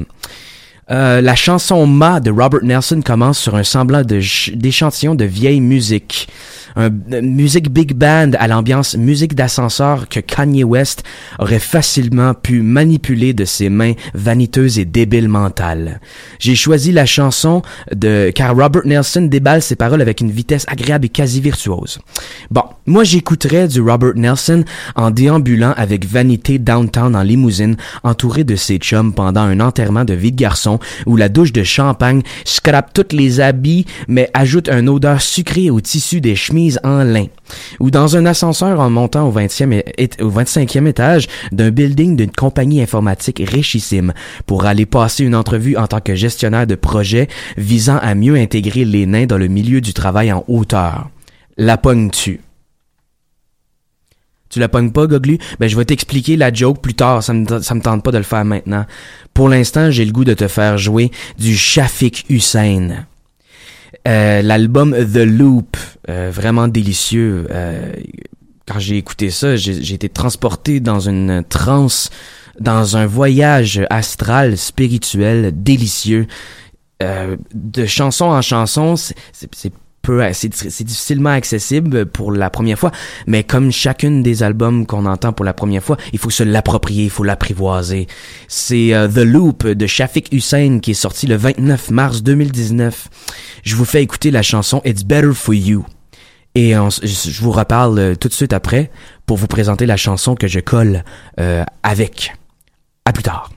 [0.91, 6.27] Euh, la chanson Ma de Robert Nelson commence sur un semblant d'échantillon de vieille musique.
[6.75, 11.03] Un, euh, musique big band à l'ambiance musique d'ascenseur que Kanye West
[11.39, 16.01] aurait facilement pu manipuler de ses mains vaniteuses et débiles mentales.
[16.37, 17.61] J'ai choisi la chanson
[17.95, 21.99] de car Robert Nelson déballe ses paroles avec une vitesse agréable et quasi virtuose.
[22.51, 24.65] Bon, moi j'écouterais du Robert Nelson
[24.95, 30.13] en déambulant avec vanité downtown en limousine, entouré de ses chums pendant un enterrement de
[30.13, 30.74] vie de garçon
[31.05, 35.81] où la douche de champagne scrape toutes les habits mais ajoute une odeur sucrée au
[35.81, 37.25] tissu des chemises en lin.
[37.79, 42.15] Ou dans un ascenseur en montant au 20e et- et- au 25e étage d'un building
[42.15, 44.13] d'une compagnie informatique richissime
[44.45, 48.85] pour aller passer une entrevue en tant que gestionnaire de projet visant à mieux intégrer
[48.85, 51.09] les nains dans le milieu du travail en hauteur.
[51.57, 52.41] La pognes-tu?
[54.55, 55.37] Tu la pognes pas, Goglu?
[55.59, 57.21] Ben, je vais t'expliquer la joke plus tard.
[57.21, 58.85] Ça me, tente pas de le faire maintenant.
[59.33, 63.05] Pour l'instant, j'ai le goût de te faire jouer du Shafik Hussein.
[64.07, 65.75] Euh, L'album The Loop,
[66.07, 67.47] euh, vraiment délicieux.
[67.51, 67.91] Euh,
[68.65, 72.09] quand j'ai écouté ça, j'ai été transporté dans une transe,
[72.57, 76.27] dans un voyage astral, spirituel, délicieux.
[77.01, 79.73] De chanson en chanson, c'est
[80.05, 82.91] peu, c'est difficilement accessible pour la première fois,
[83.25, 87.05] mais comme chacune des albums qu'on entend pour la première fois, il faut se l'approprier,
[87.05, 88.07] il faut l'apprivoiser.
[88.47, 93.07] C'est euh, The Loop de Shafik Hussein qui est sorti le 29 mars 2019.
[93.63, 95.85] Je vous fais écouter la chanson It's Better For You.
[96.53, 98.89] Et je vous reparle euh, tout de suite après
[99.25, 101.03] pour vous présenter la chanson que je colle
[101.39, 102.33] euh, avec.
[103.05, 103.49] À plus tard.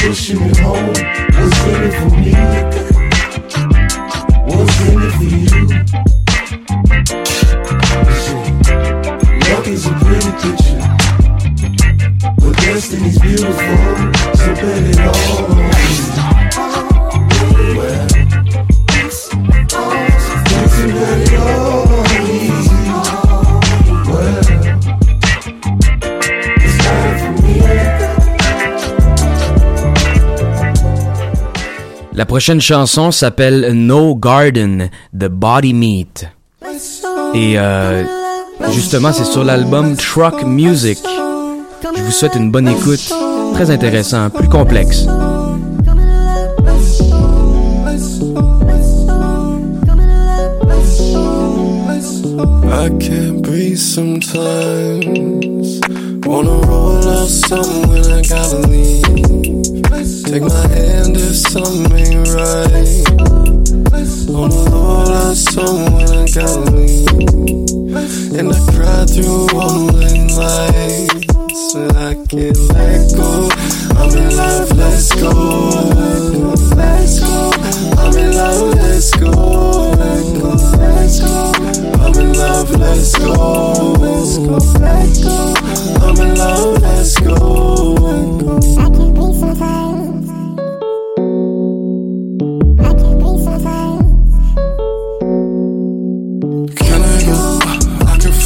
[0.00, 0.86] Pushing me home.
[1.34, 2.97] What's in for me?
[32.38, 36.28] Prochaine chanson s'appelle No Garden de Body Meat.
[37.34, 38.04] Et euh,
[38.70, 41.00] justement, c'est sur l'album Truck Music.
[41.96, 43.12] Je vous souhaite une bonne écoute.
[43.54, 45.04] Très intéressant, plus complexe.
[58.70, 59.47] I.
[60.28, 63.08] Take my hand if something right.
[64.28, 67.08] Out something when I gotta leave.
[68.36, 71.74] And I cry through all my lights.
[71.74, 73.48] And I can't let go.
[73.96, 75.32] I'm in love, let's go.
[76.76, 77.50] Let's go.
[77.96, 79.30] I'm in love, let's go.
[79.96, 81.52] Let's go.
[82.04, 83.32] I'm in love, let's go.
[83.98, 84.58] Let's go.
[84.78, 85.54] Let's go.
[86.02, 87.96] I'm in love, let's go.
[88.78, 89.27] I can't breathe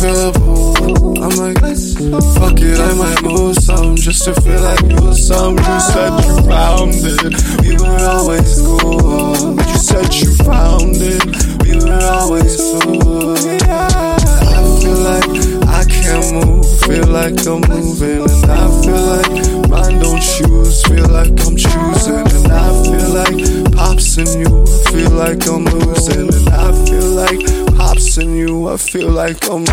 [0.03, 1.23] Pull.
[1.23, 5.57] I'm like, fuck it, I might move some just to feel like you some.
[5.57, 7.63] You said you found it.
[7.63, 9.55] We were always cool.
[9.55, 11.23] You said you found it.
[11.63, 13.37] We were always full.
[13.39, 15.31] I feel like
[15.69, 16.67] I can't move.
[16.81, 20.83] Feel like I'm moving, and I feel like mine don't choose.
[20.83, 23.52] Feel like I'm choosing, and I feel like
[23.93, 24.65] pops in you.
[24.65, 27.41] I feel like I'm losing, and I feel like
[27.77, 28.69] pops in you.
[28.69, 29.67] I feel like I'm.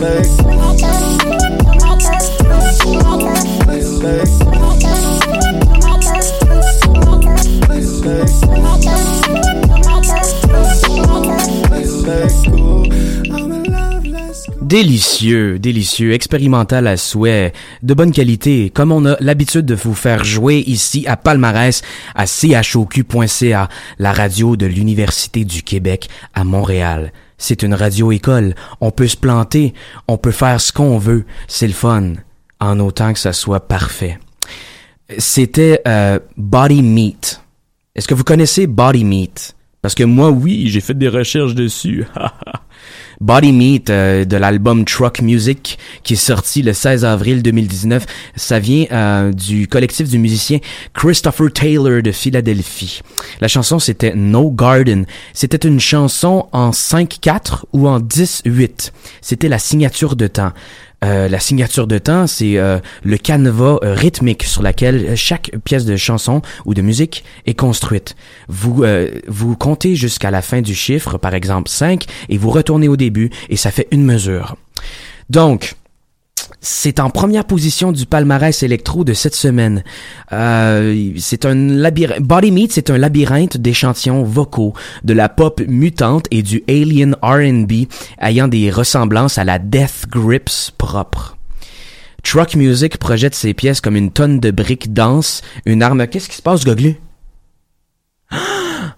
[0.01, 0.69] let go.
[7.67, 8.49] Can't let
[14.70, 20.24] Délicieux, délicieux, expérimental à souhait, de bonne qualité, comme on a l'habitude de vous faire
[20.24, 21.82] jouer ici à Palmarès,
[22.13, 23.67] à choq.ca,
[23.97, 27.13] la radio de l'Université du Québec à Montréal.
[27.39, 29.74] C'est une radio-école, on peut se planter,
[30.07, 32.13] on peut faire ce qu'on veut, c'est le fun,
[32.59, 34.20] en autant que ça soit parfait.
[35.17, 37.41] C'était euh, Body Meat.
[37.95, 39.55] Est-ce que vous connaissez Body Meat?
[39.82, 42.05] Parce que moi, oui, j'ai fait des recherches dessus.
[43.22, 48.05] Body Meat euh, de l'album Truck Music qui est sorti le 16 avril 2019.
[48.36, 50.59] Ça vient euh, du collectif du musicien
[50.93, 53.01] Christopher Taylor de Philadelphie.
[53.41, 55.05] La chanson c'était No Garden.
[55.34, 58.91] C'était une chanson en 5-4 ou en 10-8.
[59.22, 60.51] C'était la signature de temps.
[61.04, 65.86] Euh, la signature de temps, c'est euh, le canevas euh, rythmique sur laquelle chaque pièce
[65.86, 68.16] de chanson ou de musique est construite.
[68.50, 72.88] Vous euh, vous comptez jusqu'à la fin du chiffre, par exemple 5, et vous retournez
[72.88, 74.56] au début, et ça fait une mesure.
[75.30, 75.76] Donc,
[76.62, 79.84] c'est en première position du palmarès électro de cette semaine.
[80.34, 82.22] Euh, c'est un labyrinthe.
[82.22, 87.88] Body Meat, c'est un labyrinthe d'échantillons vocaux de la pop mutante et du alien R&B
[88.22, 91.38] ayant des ressemblances à la Death Grips propre.
[92.24, 96.05] Truck Music projette ses pièces comme une tonne de briques denses, une arme.
[96.07, 96.95] Qu'est-ce qui se passe, Goglu?
[98.32, 98.95] Ah!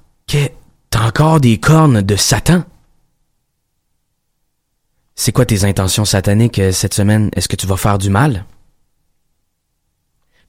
[0.90, 2.64] T'as encore des cornes de Satan?
[5.24, 7.30] C'est quoi tes intentions sataniques euh, cette semaine?
[7.36, 8.44] Est-ce que tu vas faire du mal?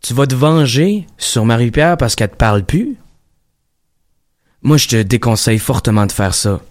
[0.00, 2.96] Tu vas te venger sur Marie-Pierre parce qu'elle te parle plus?
[4.62, 6.62] Moi, je te déconseille fortement de faire ça.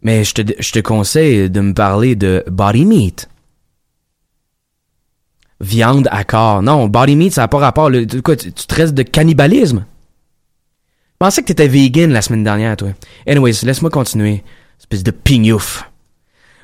[0.00, 3.28] Mais je te, te conseille de me parler de body meat.
[5.60, 6.62] Viande à corps.
[6.62, 7.90] Non, body meat, ça n'a pas rapport.
[7.90, 9.84] Le, tu, tu traites de cannibalisme?
[9.84, 12.88] Je pensais que t'étais vegan la semaine dernière, toi.
[13.26, 14.44] Anyways, laisse-moi continuer.
[14.78, 15.89] Espèce de pignouf.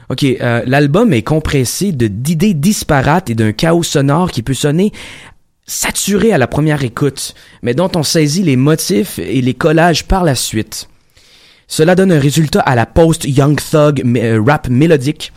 [0.09, 4.93] Ok, euh, l'album est compressé d'idées disparates et d'un chaos sonore qui peut sonner
[5.67, 10.23] saturé à la première écoute, mais dont on saisit les motifs et les collages par
[10.23, 10.89] la suite.
[11.67, 15.33] Cela donne un résultat à la post-Young Thug euh, rap mélodique,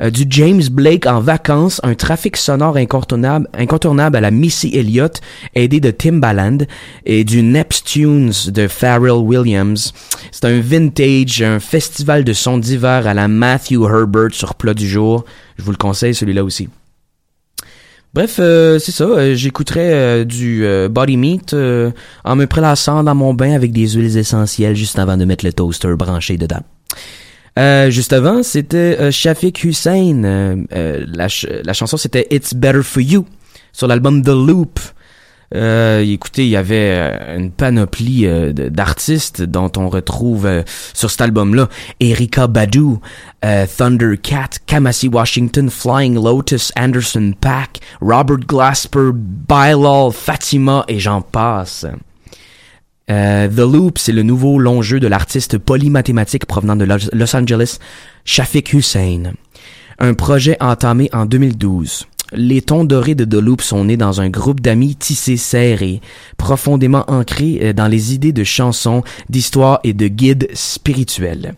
[0.00, 3.48] Euh, du James Blake en vacances, un trafic sonore incontournable,
[4.16, 5.20] à la Missy Elliott,
[5.54, 6.58] aidé de Timbaland,
[7.06, 9.92] et du Neptunes de Pharrell Williams.
[10.32, 14.88] C'est un vintage, un festival de sons d'hiver à la Matthew Herbert sur plat du
[14.88, 15.24] jour.
[15.58, 16.68] Je vous le conseille, celui-là aussi.
[18.12, 19.04] Bref, euh, c'est ça.
[19.04, 21.54] euh, J'écouterai euh, du body meat
[22.24, 25.52] en me prélassant dans mon bain avec des huiles essentielles juste avant de mettre le
[25.52, 26.62] toaster branché dedans.
[27.58, 30.24] Euh, juste avant, c'était euh, Shafiq Hussein.
[30.24, 33.26] Euh, euh, la, ch- la chanson, c'était It's Better For You
[33.72, 34.80] sur l'album The Loop.
[35.52, 36.98] Écoutez, il y avait
[37.36, 41.68] une panoplie d'artistes dont on retrouve sur cet album-là
[42.00, 42.96] Erika Badu,
[43.76, 51.86] Thundercat, Kamasi Washington, Flying Lotus, Anderson Paak, Robert Glasper, Bilal, Fatima et j'en passe.
[53.10, 57.78] Euh, The Loop, c'est le nouveau long jeu de l'artiste polymathématique provenant de Los Angeles,
[58.24, 59.34] Shafiq Hussein.
[59.98, 62.06] Un projet entamé en 2012.
[62.32, 66.00] Les tons dorés de The Loop sont nés dans un groupe d'amis tissés serrés,
[66.36, 71.54] profondément ancrés euh, dans les idées de chansons, d'histoires et de guides spirituels.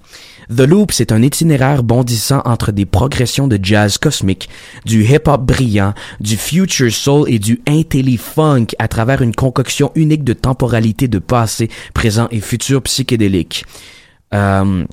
[0.55, 4.49] The Loop, c'est un itinéraire bondissant entre des progressions de jazz cosmique,
[4.84, 10.34] du hip-hop brillant, du future soul et du intelli-funk à travers une concoction unique de
[10.34, 13.64] temporalité de passé, présent et futur psychédélique.
[14.34, 14.84] Euh,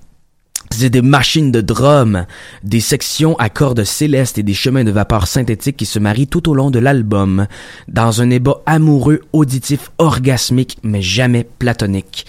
[0.72, 2.26] c'est des machines de drum,
[2.64, 6.50] des sections à cordes célestes et des chemins de vapeur synthétiques qui se marient tout
[6.50, 7.46] au long de l'album,
[7.88, 12.26] dans un ébat amoureux, auditif, orgasmique, mais jamais platonique.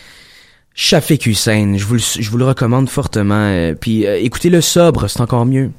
[0.76, 3.34] Shafik Hussein, je vous, le, je vous le recommande fortement.
[3.36, 5.70] euh, Puis euh, écoutez le sobre, c'est encore mieux.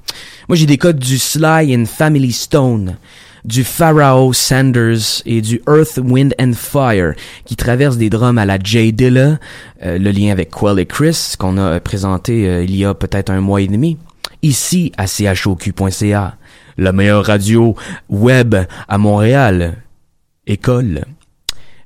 [0.48, 2.96] Moi j'ai des codes du Sly and Family Stone,
[3.44, 8.58] du Pharaoh Sanders et du Earth, Wind and Fire qui traversent des drums à la
[8.58, 9.38] J Dilla,
[9.84, 13.32] euh, le lien avec Quell et Chris qu'on a présenté euh, il y a peut-être
[13.32, 13.98] un mois et demi,
[14.44, 16.38] ici à choq.ca,
[16.78, 17.76] la meilleure radio
[18.08, 18.56] web
[18.88, 19.76] à Montréal,
[20.48, 21.04] école.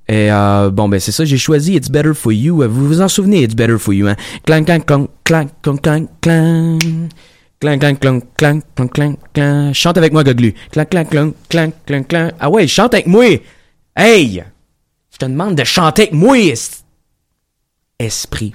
[0.10, 2.64] Et euh, bon, ben c'est ça, j'ai choisi It's Better For You.
[2.68, 4.16] Vous vous en souvenez, It's Better For You, hein?
[4.44, 7.10] Clang, clang, clang, clang, clang, clang, clang.
[7.60, 9.74] Clang, clang, clang, clang, clang, clang, clang.
[9.74, 10.54] Chante avec moi, Goglu.
[10.72, 12.32] Clang, clang, clang, clang, clang, clang.
[12.40, 13.40] Ah ouais, chante avec moi!
[13.96, 14.44] Hey!
[15.12, 16.38] Je te demande de chanter avec moi!
[18.00, 18.54] Esprit.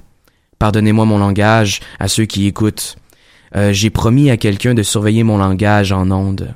[0.58, 2.96] Pardonnez-moi mon langage à ceux qui écoutent.
[3.54, 6.54] Euh, j'ai promis à quelqu'un de surveiller mon langage en ondes.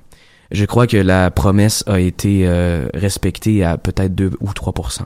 [0.51, 5.03] Je crois que la promesse a été euh, respectée à peut-être 2 ou 3%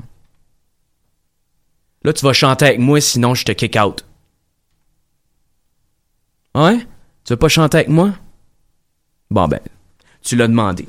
[2.05, 4.05] Là, tu vas chanter avec moi, sinon je te kick out.
[6.55, 6.79] Ouais?
[7.25, 8.13] Tu veux pas chanter avec moi?
[9.31, 9.61] Bon ben,
[10.23, 10.87] tu l'as demandé.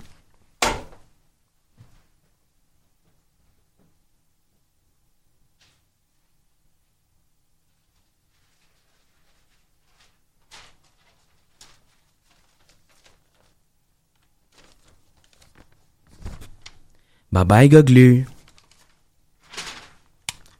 [17.33, 18.25] Bye bye Goglu.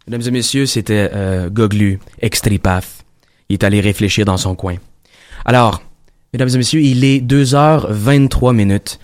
[0.08, 3.06] Mesdames et messieurs, c'était euh, Goglu, extripath.
[3.50, 4.76] Il est allé réfléchir dans son coin.
[5.46, 5.84] Alors,
[6.34, 9.00] mesdames et messieurs, il est 2h23 minutes.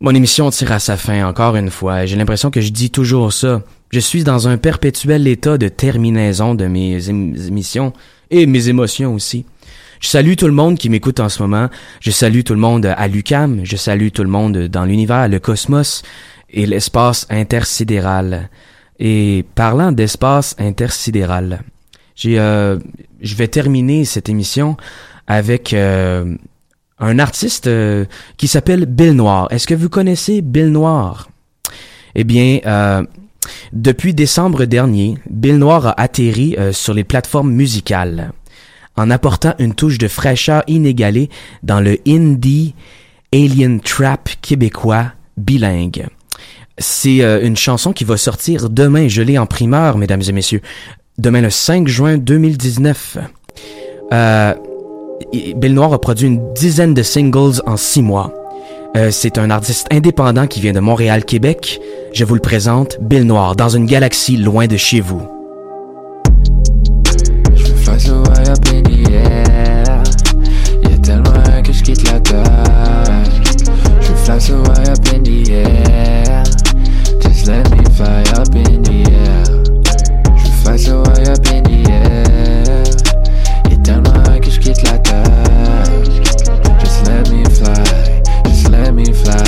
[0.00, 2.04] Mon émission tire à sa fin encore une fois.
[2.04, 3.62] J'ai l'impression que je dis toujours ça.
[3.90, 7.92] Je suis dans un perpétuel état de terminaison de mes ém- émissions
[8.30, 9.46] et mes émotions aussi.
[10.00, 11.68] Je salue tout le monde qui m'écoute en ce moment.
[12.00, 13.62] Je salue tout le monde à l'UCAM.
[13.64, 16.02] Je salue tout le monde dans l'univers, le cosmos
[16.50, 18.50] et l'espace intersidéral.
[18.98, 21.62] Et parlant d'espace intersidéral,
[22.16, 22.78] j'ai, euh,
[23.20, 24.76] je vais terminer cette émission
[25.28, 26.36] avec euh,
[26.98, 28.04] un artiste euh,
[28.36, 29.48] qui s'appelle Bill Noir.
[29.50, 31.28] Est-ce que vous connaissez Bill Noir?
[32.14, 33.04] Eh bien, euh,
[33.72, 38.32] depuis décembre dernier, Bill Noir a atterri euh, sur les plateformes musicales
[38.96, 41.30] en apportant une touche de fraîcheur inégalée
[41.62, 42.74] dans le indie
[43.32, 46.08] alien trap québécois bilingue.
[46.78, 50.62] C'est euh, une chanson qui va sortir demain, je l'ai en primeur, mesdames et messieurs.
[51.18, 53.18] Demain le 5 juin 2019.
[54.12, 54.54] Euh,
[55.56, 58.32] Bill Noir a produit une dizaine de singles en six mois.
[58.96, 61.80] Euh, c'est un artiste indépendant qui vient de Montréal, Québec.
[62.12, 65.22] Je vous le présente, Bill Noir, dans une galaxie loin de chez vous.
[67.54, 67.72] Je
[77.48, 79.44] let me fly up in the air.
[80.36, 82.84] Je fly so high up in the air.
[83.82, 85.24] Tellement que je quitte la terre.
[86.78, 87.82] Just let me fly
[88.44, 89.42] Just let me fly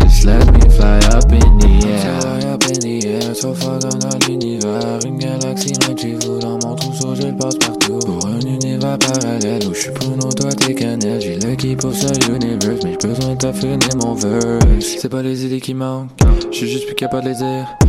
[0.00, 2.00] Just let me fly up in the air.
[2.00, 5.00] So high up in the air So far dans l'univers.
[5.04, 5.74] Une galaxie
[6.24, 8.64] loin Dans mon trousseau je le passe partout Pour un univers
[10.64, 14.96] chaotic energy, lucky pour ce universe, mais j'ai besoin de mon verse.
[14.98, 16.23] C'est pas les idées qui manquent, je
[16.94, 17.83] suis capable de les dire.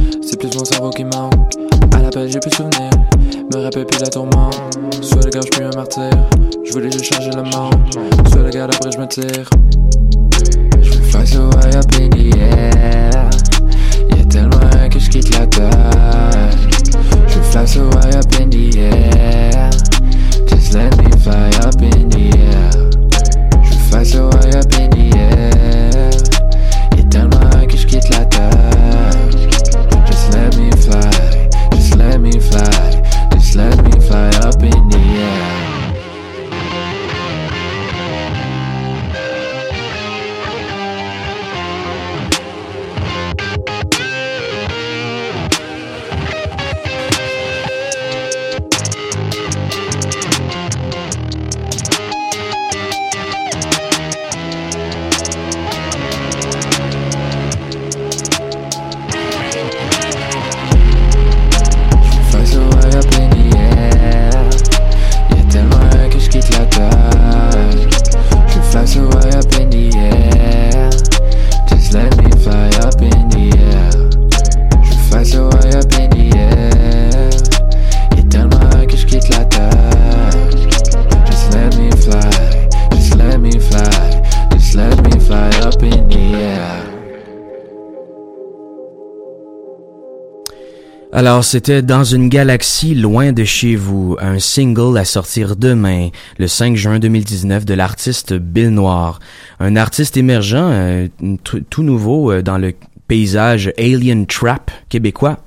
[91.26, 96.48] Alors, c'était Dans une galaxie loin de chez vous, un single à sortir demain, le
[96.48, 99.20] 5 juin 2019, de l'artiste Bill Noir.
[99.60, 101.08] Un artiste émergent, euh,
[101.42, 102.76] tout nouveau euh, dans le
[103.08, 105.40] paysage Alien Trap québécois.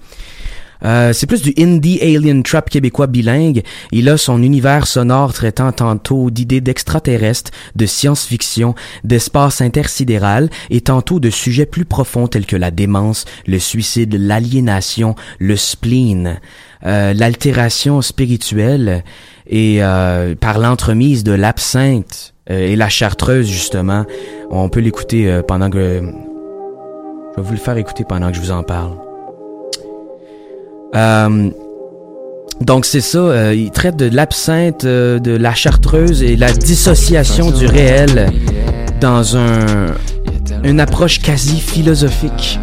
[0.85, 3.63] Euh, c'est plus du indie alien trap québécois bilingue.
[3.93, 8.75] Il a son univers sonore traitant tantôt d'idées d'extraterrestres, de science-fiction,
[9.05, 15.15] d'espace intersidéral et tantôt de sujets plus profonds tels que la démence, le suicide, l'aliénation,
[15.39, 16.41] le spleen,
[16.87, 19.03] euh, l'altération spirituelle
[19.49, 24.05] et euh, par l'entremise de l'absinthe euh, et la chartreuse justement.
[24.51, 26.01] On peut l'écouter euh, pendant que...
[27.37, 29.08] Je vais vous le faire écouter pendant que je vous en parle.
[30.95, 31.51] Euh,
[32.61, 37.51] donc c'est ça, euh, il traite de l'absinthe, euh, de la chartreuse et la dissociation
[37.51, 38.33] du réel
[39.01, 39.87] dans un,
[40.65, 42.59] une approche quasi philosophique.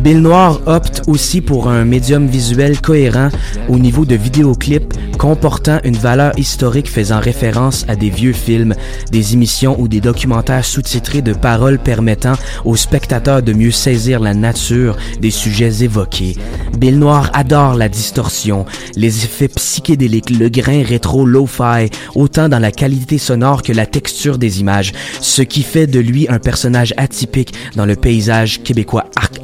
[0.00, 3.28] Bill Noir opte aussi pour un médium visuel cohérent
[3.68, 8.74] au niveau de vidéoclips comportant une valeur historique faisant référence à des vieux films,
[9.10, 12.34] des émissions ou des documentaires sous-titrés de paroles permettant
[12.64, 16.36] aux spectateurs de mieux saisir la nature des sujets évoqués.
[16.78, 18.66] Bill Noir adore la distorsion,
[18.96, 24.38] les effets psychédéliques, le grain rétro lo-fi, autant dans la qualité sonore que la texture
[24.38, 29.38] des images, ce qui fait de lui un personnage atypique dans le paysage québécois arc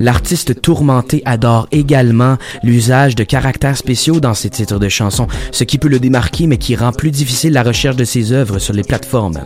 [0.00, 5.78] L'artiste tourmenté adore également l'usage de caractères spéciaux dans ses titres de chansons, ce qui
[5.78, 8.82] peut le démarquer mais qui rend plus difficile la recherche de ses œuvres sur les
[8.82, 9.40] plateformes.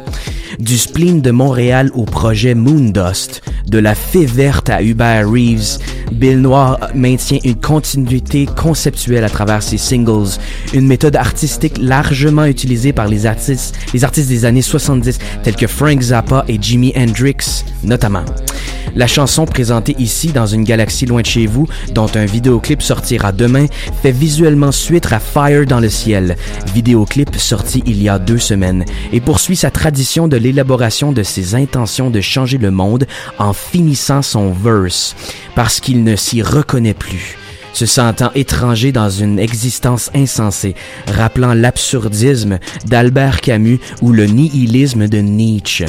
[0.58, 5.78] Du spleen de Montréal au projet Moondust, de la fée verte à Hubert Reeves,
[6.12, 10.38] Bill Noir maintient une continuité conceptuelle à travers ses singles,
[10.72, 15.66] une méthode artistique largement utilisée par les artistes, les artistes des années 70 tels que
[15.66, 18.24] Frank Zappa et Jimi Hendrix notamment.
[18.96, 23.32] La chanson présentée ici dans une galaxie loin de chez vous, dont un vidéoclip sortira
[23.32, 23.66] demain,
[24.02, 26.36] fait visuellement suite à Fire dans le ciel,
[26.74, 31.54] vidéoclip sorti il y a deux semaines, et poursuit sa tradition de l'élaboration de ses
[31.54, 33.06] intentions de changer le monde
[33.38, 35.14] en finissant son verse,
[35.54, 37.36] parce qu'il ne s'y reconnaît plus
[37.74, 40.74] se sentant étranger dans une existence insensée,
[41.06, 45.86] rappelant l'absurdisme d'Albert Camus ou le nihilisme de Nietzsche.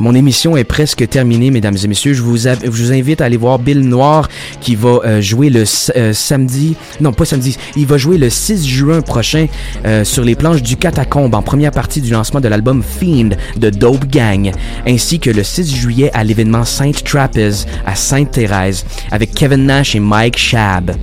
[0.00, 2.14] Mon émission est presque terminée, mesdames et messieurs.
[2.14, 2.48] Je vous,
[2.92, 4.28] invite à aller voir Bill Noir
[4.60, 5.64] qui va euh, jouer le
[5.96, 9.46] euh, samedi, non pas samedi, il va jouer le 6 juin prochain
[9.86, 13.70] euh, sur les planches du Catacombe en première partie du lancement de l'album Fiend de
[13.70, 14.50] Dope Gang,
[14.86, 20.00] ainsi que le 6 juillet à l'événement Saint Trapeze à Sainte-Thérèse avec Kevin Nash et
[20.00, 20.96] Mike Shab.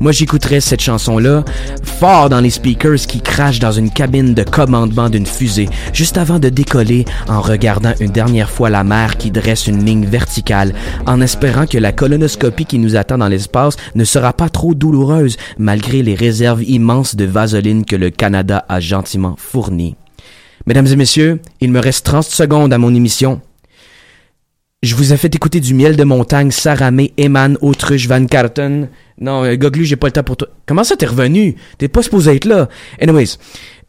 [0.00, 1.44] Moi, j'écouterais cette chanson-là
[1.82, 6.38] fort dans les speakers qui crachent dans une cabine de commandement d'une fusée, juste avant
[6.38, 10.74] de décoller en regardant une dernière fois la mer qui dresse une ligne verticale,
[11.06, 15.36] en espérant que la colonoscopie qui nous attend dans l'espace ne sera pas trop douloureuse
[15.58, 19.96] malgré les réserves immenses de vaseline que le Canada a gentiment fournies.
[20.66, 23.40] Mesdames et messieurs, il me reste 30 secondes à mon émission.
[24.82, 28.88] Je vous ai fait écouter du miel de montagne, Saramé, Eman, Autruche, Van Carten.
[29.20, 30.48] Non, euh, Goglu, j'ai pas le temps pour toi.
[30.66, 31.56] Comment ça t'es revenu?
[31.78, 32.68] T'es pas supposé être là.
[33.00, 33.38] Anyways,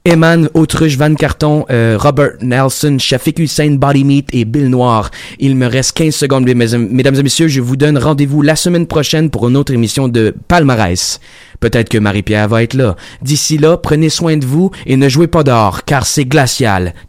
[0.06, 5.12] Eman, Autruche, Van Carton, euh, Robert Nelson, Shafik Hussein, Body Meat et Bill Noir.
[5.40, 7.50] Il me reste 15 secondes, mesdames et messieurs.
[7.50, 11.20] Je vous donne rendez-vous la semaine prochaine pour une autre émission de Palmarès.
[11.60, 12.96] Peut-être que Marie-Pierre va être là.
[13.22, 16.94] D'ici là, prenez soin de vous et ne jouez pas dehors, car c'est glacial.